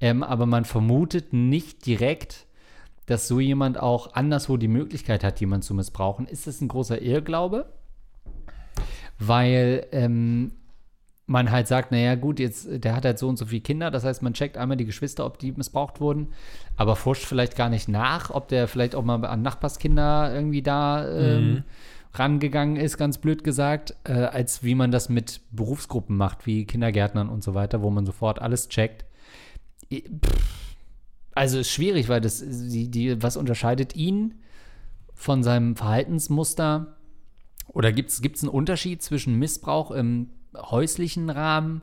[0.00, 2.46] Ähm, aber man vermutet nicht direkt,
[3.06, 7.02] dass so jemand auch anderswo die Möglichkeit hat, jemanden zu missbrauchen, ist das ein großer
[7.02, 7.72] Irrglaube,
[9.18, 10.52] weil ähm,
[11.30, 14.02] man halt sagt, naja gut, jetzt, der hat halt so und so viele Kinder, das
[14.02, 16.32] heißt, man checkt einmal die Geschwister, ob die missbraucht wurden,
[16.76, 21.08] aber forscht vielleicht gar nicht nach, ob der vielleicht auch mal an Nachbarskinder irgendwie da
[21.08, 21.64] ähm, mhm.
[22.14, 27.28] rangegangen ist, ganz blöd gesagt, äh, als wie man das mit Berufsgruppen macht, wie Kindergärtnern
[27.28, 29.04] und so weiter, wo man sofort alles checkt.
[31.36, 34.34] Also ist schwierig, weil das, die, die, was unterscheidet ihn
[35.14, 36.96] von seinem Verhaltensmuster?
[37.68, 41.82] Oder gibt es einen Unterschied zwischen Missbrauch im häuslichen Rahmen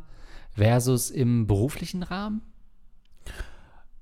[0.56, 2.42] versus im beruflichen Rahmen?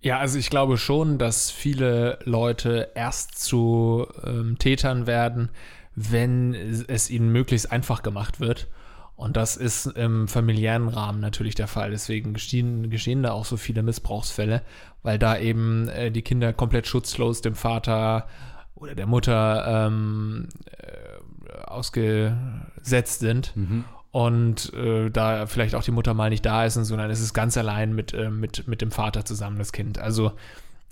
[0.01, 5.49] Ja, also ich glaube schon, dass viele Leute erst zu ähm, Tätern werden,
[5.95, 8.68] wenn es ihnen möglichst einfach gemacht wird.
[9.16, 11.89] Und das ist im familiären Rahmen natürlich der Fall.
[11.89, 14.61] Deswegen geschehen, geschehen da auch so viele Missbrauchsfälle,
[15.03, 18.28] weil da eben äh, die Kinder komplett schutzlos dem Vater
[18.76, 23.55] oder der Mutter ähm, äh, ausgesetzt sind.
[23.55, 23.86] Mhm
[24.16, 27.20] und äh, da vielleicht auch die Mutter mal nicht da ist und so, dann ist
[27.20, 29.99] es ganz allein mit, äh, mit, mit dem Vater zusammen, das Kind.
[29.99, 30.32] Also,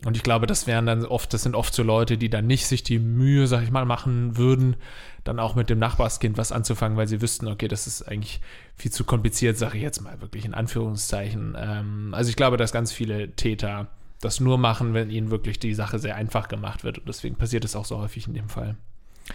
[0.03, 2.67] und ich glaube, das wären dann oft, das sind oft so Leute, die dann nicht
[2.67, 4.75] sich die Mühe, sag ich mal, machen würden,
[5.23, 8.41] dann auch mit dem Nachbarskind was anzufangen, weil sie wüssten, okay, das ist eigentlich
[8.75, 11.55] viel zu kompliziert, sage ich jetzt mal wirklich in Anführungszeichen.
[11.57, 13.87] Ähm, also ich glaube, dass ganz viele Täter
[14.19, 16.97] das nur machen, wenn ihnen wirklich die Sache sehr einfach gemacht wird.
[16.97, 18.75] Und deswegen passiert es auch so häufig in dem Fall.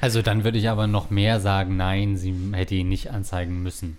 [0.00, 3.96] Also dann würde ich aber noch mehr sagen, nein, sie hätte ihn nicht anzeigen müssen.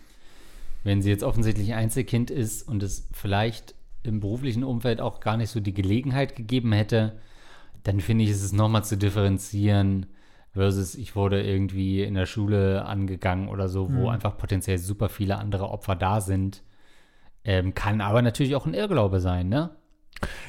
[0.83, 5.49] Wenn sie jetzt offensichtlich Einzelkind ist und es vielleicht im beruflichen Umfeld auch gar nicht
[5.49, 7.19] so die Gelegenheit gegeben hätte,
[7.83, 10.05] dann finde ich, ist es nochmal zu differenzieren
[10.51, 14.07] versus ich wurde irgendwie in der Schule angegangen oder so, wo mhm.
[14.07, 16.63] einfach potenziell super viele andere Opfer da sind.
[17.43, 19.71] Ähm, kann aber natürlich auch ein Irrglaube sein, ne?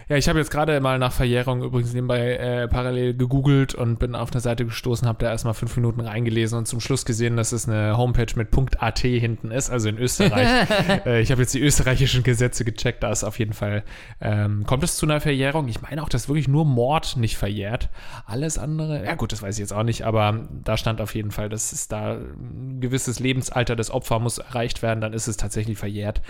[0.09, 4.17] Ja, ich habe jetzt gerade mal nach Verjährung übrigens nebenbei äh, parallel gegoogelt und bin
[4.17, 7.53] auf eine Seite gestoßen, habe da erstmal fünf Minuten reingelesen und zum Schluss gesehen, dass
[7.53, 8.49] es eine Homepage mit
[8.81, 10.69] .at hinten ist, also in Österreich.
[11.07, 13.85] äh, ich habe jetzt die österreichischen Gesetze gecheckt, da ist auf jeden Fall,
[14.21, 15.69] ähm, kommt es zu einer Verjährung?
[15.69, 17.89] Ich meine auch, dass wirklich nur Mord nicht verjährt.
[18.27, 21.31] Alles andere, ja gut, das weiß ich jetzt auch nicht, aber da stand auf jeden
[21.31, 25.37] Fall, dass es da ein gewisses Lebensalter des Opfers muss erreicht werden, dann ist es
[25.37, 26.21] tatsächlich verjährt.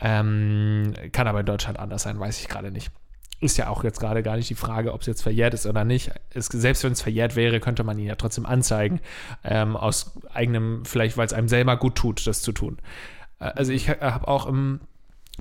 [0.00, 2.90] Ähm, kann aber in Deutschland anders sein, weiß ich gerade nicht.
[3.40, 5.84] Ist ja auch jetzt gerade gar nicht die Frage, ob es jetzt verjährt ist oder
[5.84, 6.10] nicht.
[6.30, 9.00] Es, selbst wenn es verjährt wäre, könnte man ihn ja trotzdem anzeigen.
[9.44, 12.78] Ähm, aus eigenem, vielleicht weil es einem selber gut tut, das zu tun.
[13.38, 14.80] Äh, also ich habe auch im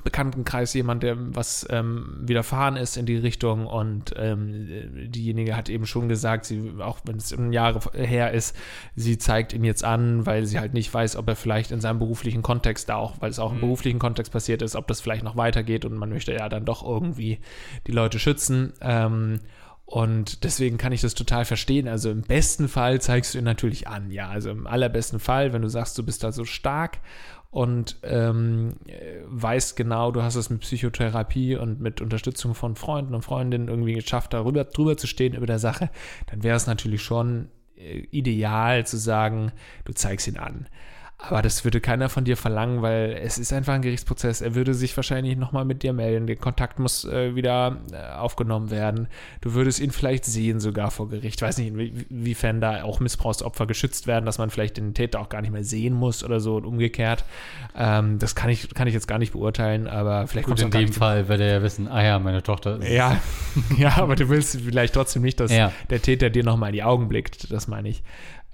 [0.04, 4.68] Bekanntenkreis jemand, der was ähm, widerfahren ist in die Richtung und ähm,
[5.12, 8.56] diejenige hat eben schon gesagt, sie, auch wenn es Jahre her ist,
[8.96, 12.00] sie zeigt ihn jetzt an, weil sie halt nicht weiß, ob er vielleicht in seinem
[12.00, 13.62] beruflichen Kontext da auch, weil es auch im mhm.
[13.62, 16.84] beruflichen Kontext passiert ist, ob das vielleicht noch weitergeht und man möchte ja dann doch
[16.84, 17.40] irgendwie
[17.88, 18.74] die Leute schützen.
[18.82, 19.40] Ähm,
[19.88, 21.88] und deswegen kann ich das total verstehen.
[21.88, 24.28] Also im besten Fall zeigst du ihn natürlich an, ja.
[24.28, 27.00] Also im allerbesten Fall, wenn du sagst, du bist da so stark
[27.50, 28.76] und ähm,
[29.26, 33.94] weißt genau, du hast es mit Psychotherapie und mit Unterstützung von Freunden und Freundinnen irgendwie
[33.94, 35.90] geschafft, darüber drüber zu stehen über der Sache,
[36.28, 39.52] dann wäre es natürlich schon äh, ideal zu sagen,
[39.86, 40.68] du zeigst ihn an.
[41.20, 44.42] Aber das würde keiner von dir verlangen, weil es ist einfach ein Gerichtsprozess.
[44.42, 46.28] Er würde sich wahrscheinlich nochmal mit dir melden.
[46.28, 49.08] Der Kontakt muss äh, wieder äh, aufgenommen werden.
[49.42, 51.38] Du würdest ihn vielleicht sehen sogar vor Gericht.
[51.38, 51.74] Ich weiß nicht,
[52.12, 55.64] inwiefern da auch Missbrauchsopfer geschützt werden, dass man vielleicht den Täter auch gar nicht mehr
[55.64, 57.26] sehen muss oder so und umgekehrt.
[57.76, 60.94] Ähm, das kann ich, kann ich jetzt gar nicht beurteilen, aber vielleicht Gut, in dem
[60.94, 62.90] Fall würde er ja wissen, ah ja, meine Tochter ist.
[62.90, 63.20] Ja,
[63.78, 65.72] ja, aber du willst vielleicht trotzdem nicht, dass ja.
[65.90, 67.52] der Täter dir nochmal in die Augen blickt.
[67.52, 68.04] Das meine ich.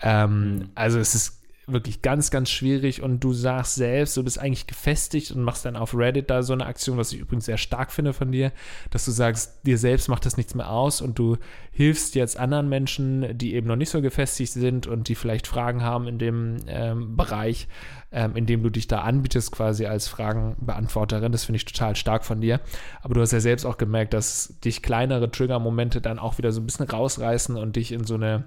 [0.01, 0.69] Ähm, mhm.
[0.75, 5.31] Also es ist wirklich ganz, ganz schwierig und du sagst selbst, du bist eigentlich gefestigt
[5.31, 8.11] und machst dann auf Reddit da so eine Aktion, was ich übrigens sehr stark finde
[8.11, 8.51] von dir,
[8.89, 11.37] dass du sagst, dir selbst macht das nichts mehr aus und du
[11.71, 15.83] hilfst jetzt anderen Menschen, die eben noch nicht so gefestigt sind und die vielleicht Fragen
[15.83, 17.67] haben in dem ähm, Bereich,
[18.11, 21.31] ähm, in dem du dich da anbietest, quasi als Fragenbeantworterin.
[21.31, 22.59] Das finde ich total stark von dir.
[23.01, 26.59] Aber du hast ja selbst auch gemerkt, dass dich kleinere Trigger-Momente dann auch wieder so
[26.59, 28.43] ein bisschen rausreißen und dich in so eine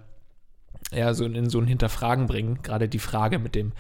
[0.93, 2.61] ja, so in so ein Hinterfragen bringen.
[2.63, 3.73] Gerade die Frage mit dem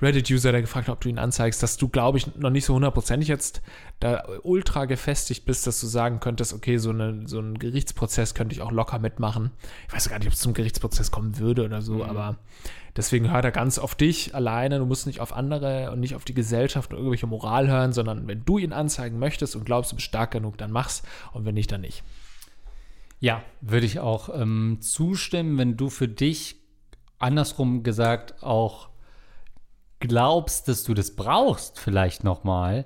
[0.00, 2.74] Reddit-User, der gefragt hat, ob du ihn anzeigst, dass du, glaube ich, noch nicht so
[2.74, 3.62] hundertprozentig jetzt
[3.98, 8.54] da ultra gefestigt bist, dass du sagen könntest, okay, so, eine, so einen Gerichtsprozess könnte
[8.54, 9.50] ich auch locker mitmachen.
[9.88, 12.02] Ich weiß gar nicht, ob es zum Gerichtsprozess kommen würde oder so, mhm.
[12.02, 12.36] aber
[12.96, 14.78] deswegen hört er ganz auf dich alleine.
[14.78, 18.28] Du musst nicht auf andere und nicht auf die Gesellschaft und irgendwelche Moral hören, sondern
[18.28, 21.02] wenn du ihn anzeigen möchtest und glaubst, du bist stark genug, dann mach's
[21.32, 22.04] und wenn nicht, dann nicht.
[23.22, 26.56] Ja, würde ich auch ähm, zustimmen, wenn du für dich
[27.20, 28.88] andersrum gesagt auch
[30.00, 32.84] glaubst, dass du das brauchst, vielleicht nochmal,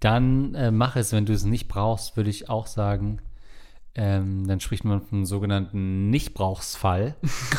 [0.00, 1.12] dann äh, mach es.
[1.12, 3.22] Wenn du es nicht brauchst, würde ich auch sagen,
[3.94, 7.14] ähm, dann spricht man von einem sogenannten Nichtbrauchsfall.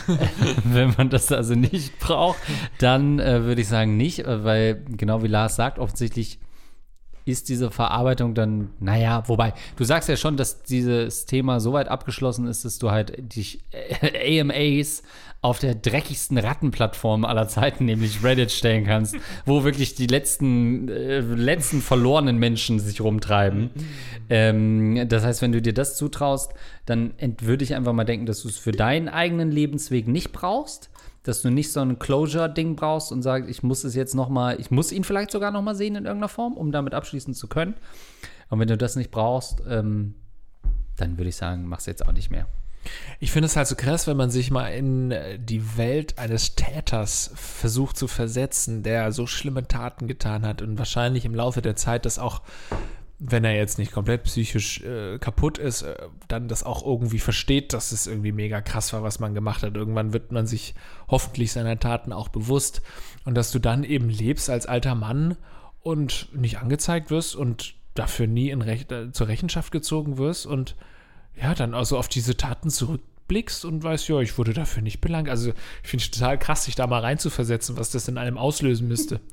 [0.66, 2.40] Wenn man das also nicht braucht,
[2.80, 6.38] dann äh, würde ich sagen nicht, äh, weil genau wie Lars sagt, offensichtlich
[7.32, 11.88] ist diese Verarbeitung dann, naja, wobei, du sagst ja schon, dass dieses Thema so weit
[11.88, 15.04] abgeschlossen ist, dass du halt dich äh, AMAs
[15.42, 19.16] auf der dreckigsten Rattenplattform aller Zeiten, nämlich Reddit, stellen kannst,
[19.46, 23.70] wo wirklich die letzten, äh, letzten verlorenen Menschen sich rumtreiben.
[24.30, 26.54] Ähm, das heißt, wenn du dir das zutraust,
[26.86, 30.90] dann würde ich einfach mal denken, dass du es für deinen eigenen Lebensweg nicht brauchst
[31.30, 34.60] dass du nicht so ein Closure-Ding brauchst und sagst, ich muss es jetzt noch mal,
[34.60, 37.48] ich muss ihn vielleicht sogar noch mal sehen in irgendeiner Form, um damit abschließen zu
[37.48, 37.76] können.
[38.50, 40.16] Und wenn du das nicht brauchst, ähm,
[40.98, 42.48] dann würde ich sagen, mach es jetzt auch nicht mehr.
[43.20, 47.32] Ich finde es halt so krass, wenn man sich mal in die Welt eines Täters
[47.36, 52.06] versucht zu versetzen, der so schlimme Taten getan hat und wahrscheinlich im Laufe der Zeit
[52.06, 52.42] das auch
[53.20, 55.96] wenn er jetzt nicht komplett psychisch äh, kaputt ist, äh,
[56.30, 59.76] dann das auch irgendwie versteht, dass es irgendwie mega krass war, was man gemacht hat.
[59.76, 60.74] Irgendwann wird man sich
[61.10, 62.82] hoffentlich seiner Taten auch bewusst.
[63.26, 65.36] Und dass du dann eben lebst als alter Mann
[65.82, 70.76] und nicht angezeigt wirst und dafür nie in Rech äh, zur Rechenschaft gezogen wirst und
[71.36, 75.28] ja, dann also auf diese Taten zurückblickst und weißt, ja, ich wurde dafür nicht belangt.
[75.28, 75.52] Also
[75.84, 79.20] ich finde es total krass, sich da mal reinzuversetzen, was das in einem auslösen müsste.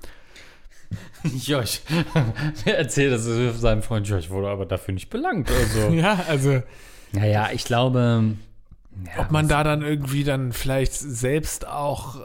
[1.44, 1.82] Ja, ich
[2.64, 5.50] erzählt das seinem Freund, ich wurde aber dafür nicht belangt.
[5.50, 5.88] Also.
[5.92, 6.62] ja, also.
[7.12, 8.36] Naja, ich glaube.
[9.04, 12.20] Ja, ob man da dann irgendwie dann vielleicht selbst auch äh,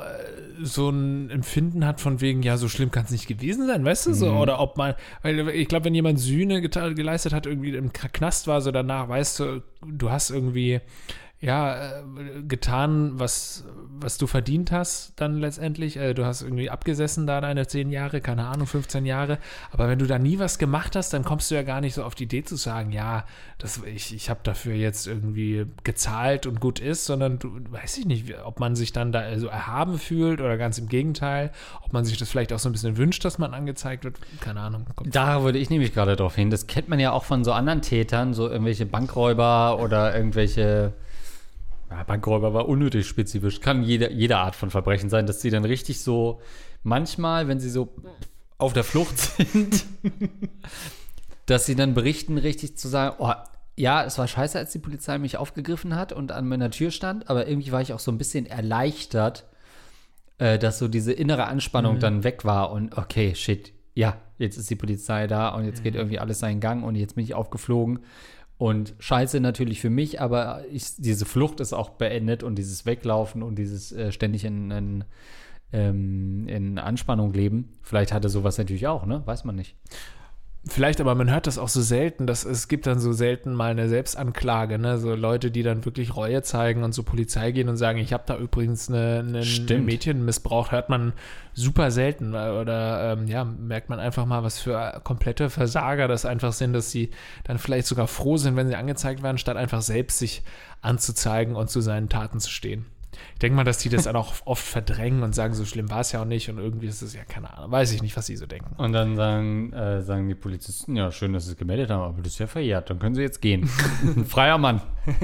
[0.62, 4.08] so ein Empfinden hat von wegen, ja, so schlimm kann es nicht gewesen sein, weißt
[4.08, 4.32] du so?
[4.32, 4.38] Mhm.
[4.38, 8.62] Oder ob man, weil ich glaube, wenn jemand Sühne geleistet hat, irgendwie im Knast war,
[8.62, 10.80] so danach, weißt du, du hast irgendwie
[11.42, 12.04] ja, äh,
[12.48, 13.66] getan, was,
[14.00, 15.98] was du verdient hast, dann letztendlich.
[15.98, 19.40] Äh, du hast irgendwie abgesessen da deine 10 Jahre, keine Ahnung, 15 Jahre.
[19.72, 22.04] Aber wenn du da nie was gemacht hast, dann kommst du ja gar nicht so
[22.04, 23.26] auf die Idee zu sagen, ja,
[23.58, 28.06] das, ich, ich habe dafür jetzt irgendwie gezahlt und gut ist, sondern du weiß ich
[28.06, 31.52] nicht, ob man sich dann da so erhaben fühlt oder ganz im Gegenteil,
[31.84, 34.20] ob man sich das vielleicht auch so ein bisschen wünscht, dass man angezeigt wird.
[34.42, 34.86] Keine Ahnung.
[35.06, 36.52] Da würde ich nämlich gerade drauf hin.
[36.52, 40.94] Das kennt man ja auch von so anderen Tätern, so irgendwelche Bankräuber oder irgendwelche
[41.92, 43.60] ja, Bankräuber war unnötig spezifisch.
[43.60, 46.42] Kann jede, jede Art von Verbrechen sein, dass sie dann richtig so,
[46.84, 47.94] manchmal, wenn sie so
[48.58, 49.18] auf der Flucht
[49.52, 49.86] sind,
[51.46, 53.34] dass sie dann berichten, richtig zu sagen, oh,
[53.76, 57.30] ja, es war scheiße, als die Polizei mich aufgegriffen hat und an meiner Tür stand,
[57.30, 59.46] aber irgendwie war ich auch so ein bisschen erleichtert,
[60.38, 62.00] äh, dass so diese innere Anspannung mhm.
[62.00, 65.84] dann weg war und okay, shit, ja, jetzt ist die Polizei da und jetzt mhm.
[65.84, 68.00] geht irgendwie alles seinen Gang und jetzt bin ich aufgeflogen
[68.62, 73.42] und scheiße natürlich für mich, aber ich, diese Flucht ist auch beendet und dieses Weglaufen
[73.42, 75.04] und dieses äh, ständig in, in,
[75.74, 77.74] ähm, in Anspannung leben.
[77.82, 79.24] Vielleicht hatte sowas natürlich auch, ne?
[79.26, 79.76] Weiß man nicht.
[80.68, 83.72] Vielleicht, aber man hört das auch so selten, dass es gibt dann so selten mal
[83.72, 85.00] eine Selbstanklage, ne?
[85.00, 88.26] So Leute, die dann wirklich Reue zeigen und zur Polizei gehen und sagen, ich habe
[88.28, 91.14] da übrigens eine, eine, ein Mädchen missbraucht, hört man
[91.56, 92.36] super selten.
[92.36, 96.92] Oder ähm, ja, merkt man einfach mal, was für komplette Versager das einfach sind, dass
[96.92, 97.10] sie
[97.44, 100.44] dann vielleicht sogar froh sind, wenn sie angezeigt werden, statt einfach selbst sich
[100.82, 102.86] anzuzeigen und zu seinen Taten zu stehen.
[103.34, 106.02] Ich denke mal, dass die das dann auch oft verdrängen und sagen, so schlimm war
[106.02, 107.72] es ja auch nicht und irgendwie ist es ja keine Ahnung.
[107.72, 108.76] Weiß ich nicht, was sie so denken.
[108.78, 112.22] Und dann sagen, äh, sagen die Polizisten, ja, schön, dass sie es gemeldet haben, aber
[112.22, 113.70] das ist ja verjährt, dann können sie jetzt gehen.
[114.04, 114.82] Ein freier Mann.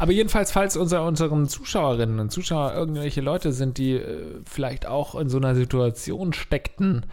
[0.00, 5.14] Aber jedenfalls, falls unser, unseren Zuschauerinnen und Zuschauer irgendwelche Leute sind, die äh, vielleicht auch
[5.14, 7.04] in so einer Situation steckten,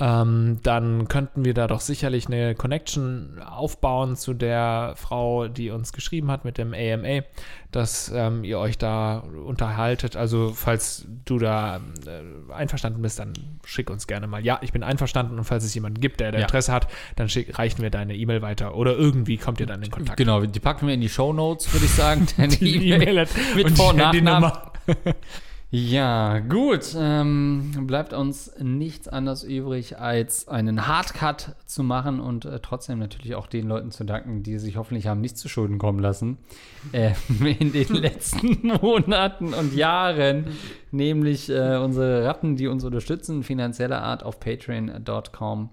[0.00, 5.92] ähm, dann könnten wir da doch sicherlich eine Connection aufbauen zu der Frau, die uns
[5.92, 7.24] geschrieben hat mit dem AMA,
[7.72, 10.14] dass ähm, ihr euch da unterhaltet.
[10.14, 13.32] Also falls du da äh, einverstanden bist, dann
[13.64, 14.44] schick uns gerne mal.
[14.44, 16.46] Ja, ich bin einverstanden und falls es jemanden gibt, der, der ja.
[16.46, 16.86] Interesse hat,
[17.16, 20.16] dann schick, reichen wir deine E-Mail weiter oder irgendwie kommt ihr dann in Kontakt.
[20.16, 22.26] Genau, die packen wir in die Show Notes, würde ich sagen.
[22.36, 23.26] Deine E-Mail e
[23.56, 24.52] mit Vor- und Nachnamen.
[25.70, 26.96] Ja, gut.
[26.96, 33.34] Ähm, bleibt uns nichts anderes übrig, als einen Hardcut zu machen und äh, trotzdem natürlich
[33.34, 36.38] auch den Leuten zu danken, die sich hoffentlich haben nicht zu Schulden kommen lassen
[36.92, 37.12] äh,
[37.58, 40.46] in den letzten Monaten und Jahren.
[40.90, 45.68] Nämlich äh, unsere Ratten, die uns unterstützen, finanzieller Art auf patreon.com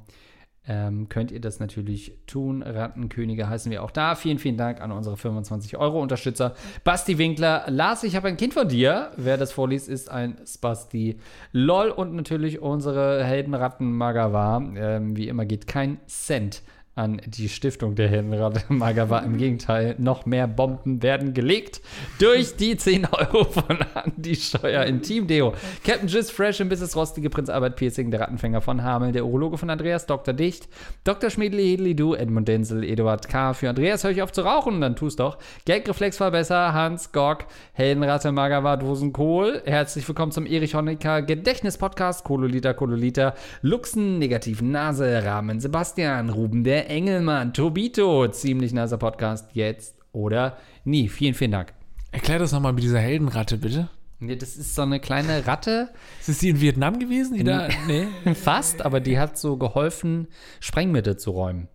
[0.68, 2.64] ähm, könnt ihr das natürlich tun.
[2.64, 4.16] Rattenkönige heißen wir auch da.
[4.16, 6.56] Vielen, vielen Dank an unsere 25-Euro-Unterstützer.
[6.84, 9.12] Basti Winkler, Lars, ich habe ein Kind von dir.
[9.16, 11.20] Wer das vorliest, ist ein Spasti.
[11.52, 14.64] LOL und natürlich unsere Heldenratten Magawa.
[14.76, 16.64] Ähm, wie immer geht kein Cent
[16.96, 19.20] an die Stiftung der Heldenratte Magawa.
[19.20, 21.82] Im Gegenteil, noch mehr Bomben werden gelegt
[22.20, 25.54] durch die 10 Euro von Andy Steuer in Team Deo.
[25.84, 26.96] Captain Jizz Fresh im Mrs.
[26.96, 30.34] Rostige, Prinz Albert Piercing, der Rattenfänger von Hamel, der Urologe von Andreas, Dr.
[30.34, 30.70] Dicht,
[31.04, 31.30] Dr.
[31.30, 33.54] Schmiedli, Hedli, Du, Edmund Denzel, Eduard K.
[33.54, 35.38] Für Andreas höre ich auf zu rauchen, dann tu's doch.
[35.66, 39.62] Gagreflex war besser, Hans, Gorg, Heldenratte Magawa, Dosenkohl.
[39.66, 46.85] Herzlich willkommen zum Erich Honecker Gedächtnis-Podcast, Kololita, Kololita, Luxen, negativen Nase, Rahmen, Sebastian, Ruben, der
[46.86, 51.10] Engelmann, Tobito, ziemlich naser Podcast, jetzt oder nie.
[51.10, 51.74] Vielen, vielen Dank.
[52.12, 53.90] Erklär das nochmal mit dieser Heldenratte, bitte.
[54.20, 55.90] Nee, das ist so eine kleine Ratte,
[56.22, 57.36] Ist es die in Vietnam gewesen?
[57.38, 58.08] Die da, nee.
[58.34, 60.28] fast, aber die hat so geholfen,
[60.60, 61.68] Sprengmittel zu räumen.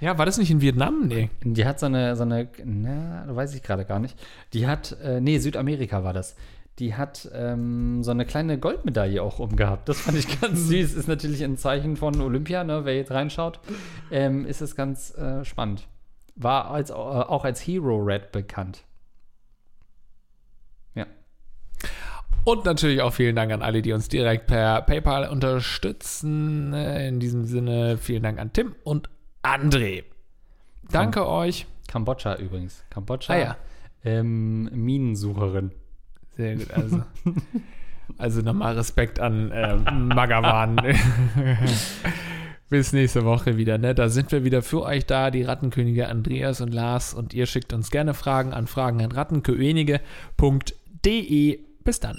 [0.00, 1.06] Ja, war das nicht in Vietnam?
[1.08, 1.30] Nee.
[1.42, 4.18] Die hat so eine, so eine, na, weiß ich gerade gar nicht.
[4.52, 6.36] Die hat, äh, nee, Südamerika war das.
[6.78, 9.88] Die hat ähm, so eine kleine Goldmedaille auch umgehabt.
[9.88, 10.92] Das fand ich ganz süß.
[10.94, 12.84] Ist natürlich ein Zeichen von Olympia, ne?
[12.84, 13.60] wer jetzt reinschaut.
[14.10, 15.88] Ähm, ist es ganz äh, spannend.
[16.34, 18.84] War als, äh, auch als Hero Red bekannt.
[20.94, 21.06] Ja.
[22.44, 26.74] Und natürlich auch vielen Dank an alle, die uns direkt per PayPal unterstützen.
[26.74, 29.08] Äh, In diesem Sinne vielen Dank an Tim und
[29.42, 30.04] André.
[30.90, 31.66] Danke euch.
[31.88, 32.84] Kambodscha übrigens.
[32.90, 33.32] Kambodscha.
[33.32, 33.56] Ah ja.
[34.04, 35.72] ähm, Minensucherin.
[36.36, 36.70] Sehr gut.
[36.70, 37.02] Also,
[38.18, 40.76] also nochmal Respekt an äh, Magawan.
[42.68, 43.94] Bis nächste Woche wieder, ne?
[43.94, 47.14] Da sind wir wieder für euch da, die Rattenkönige Andreas und Lars.
[47.14, 51.60] Und ihr schickt uns gerne Fragen an fragen.rattenköenige.de.
[51.84, 52.18] Bis dann.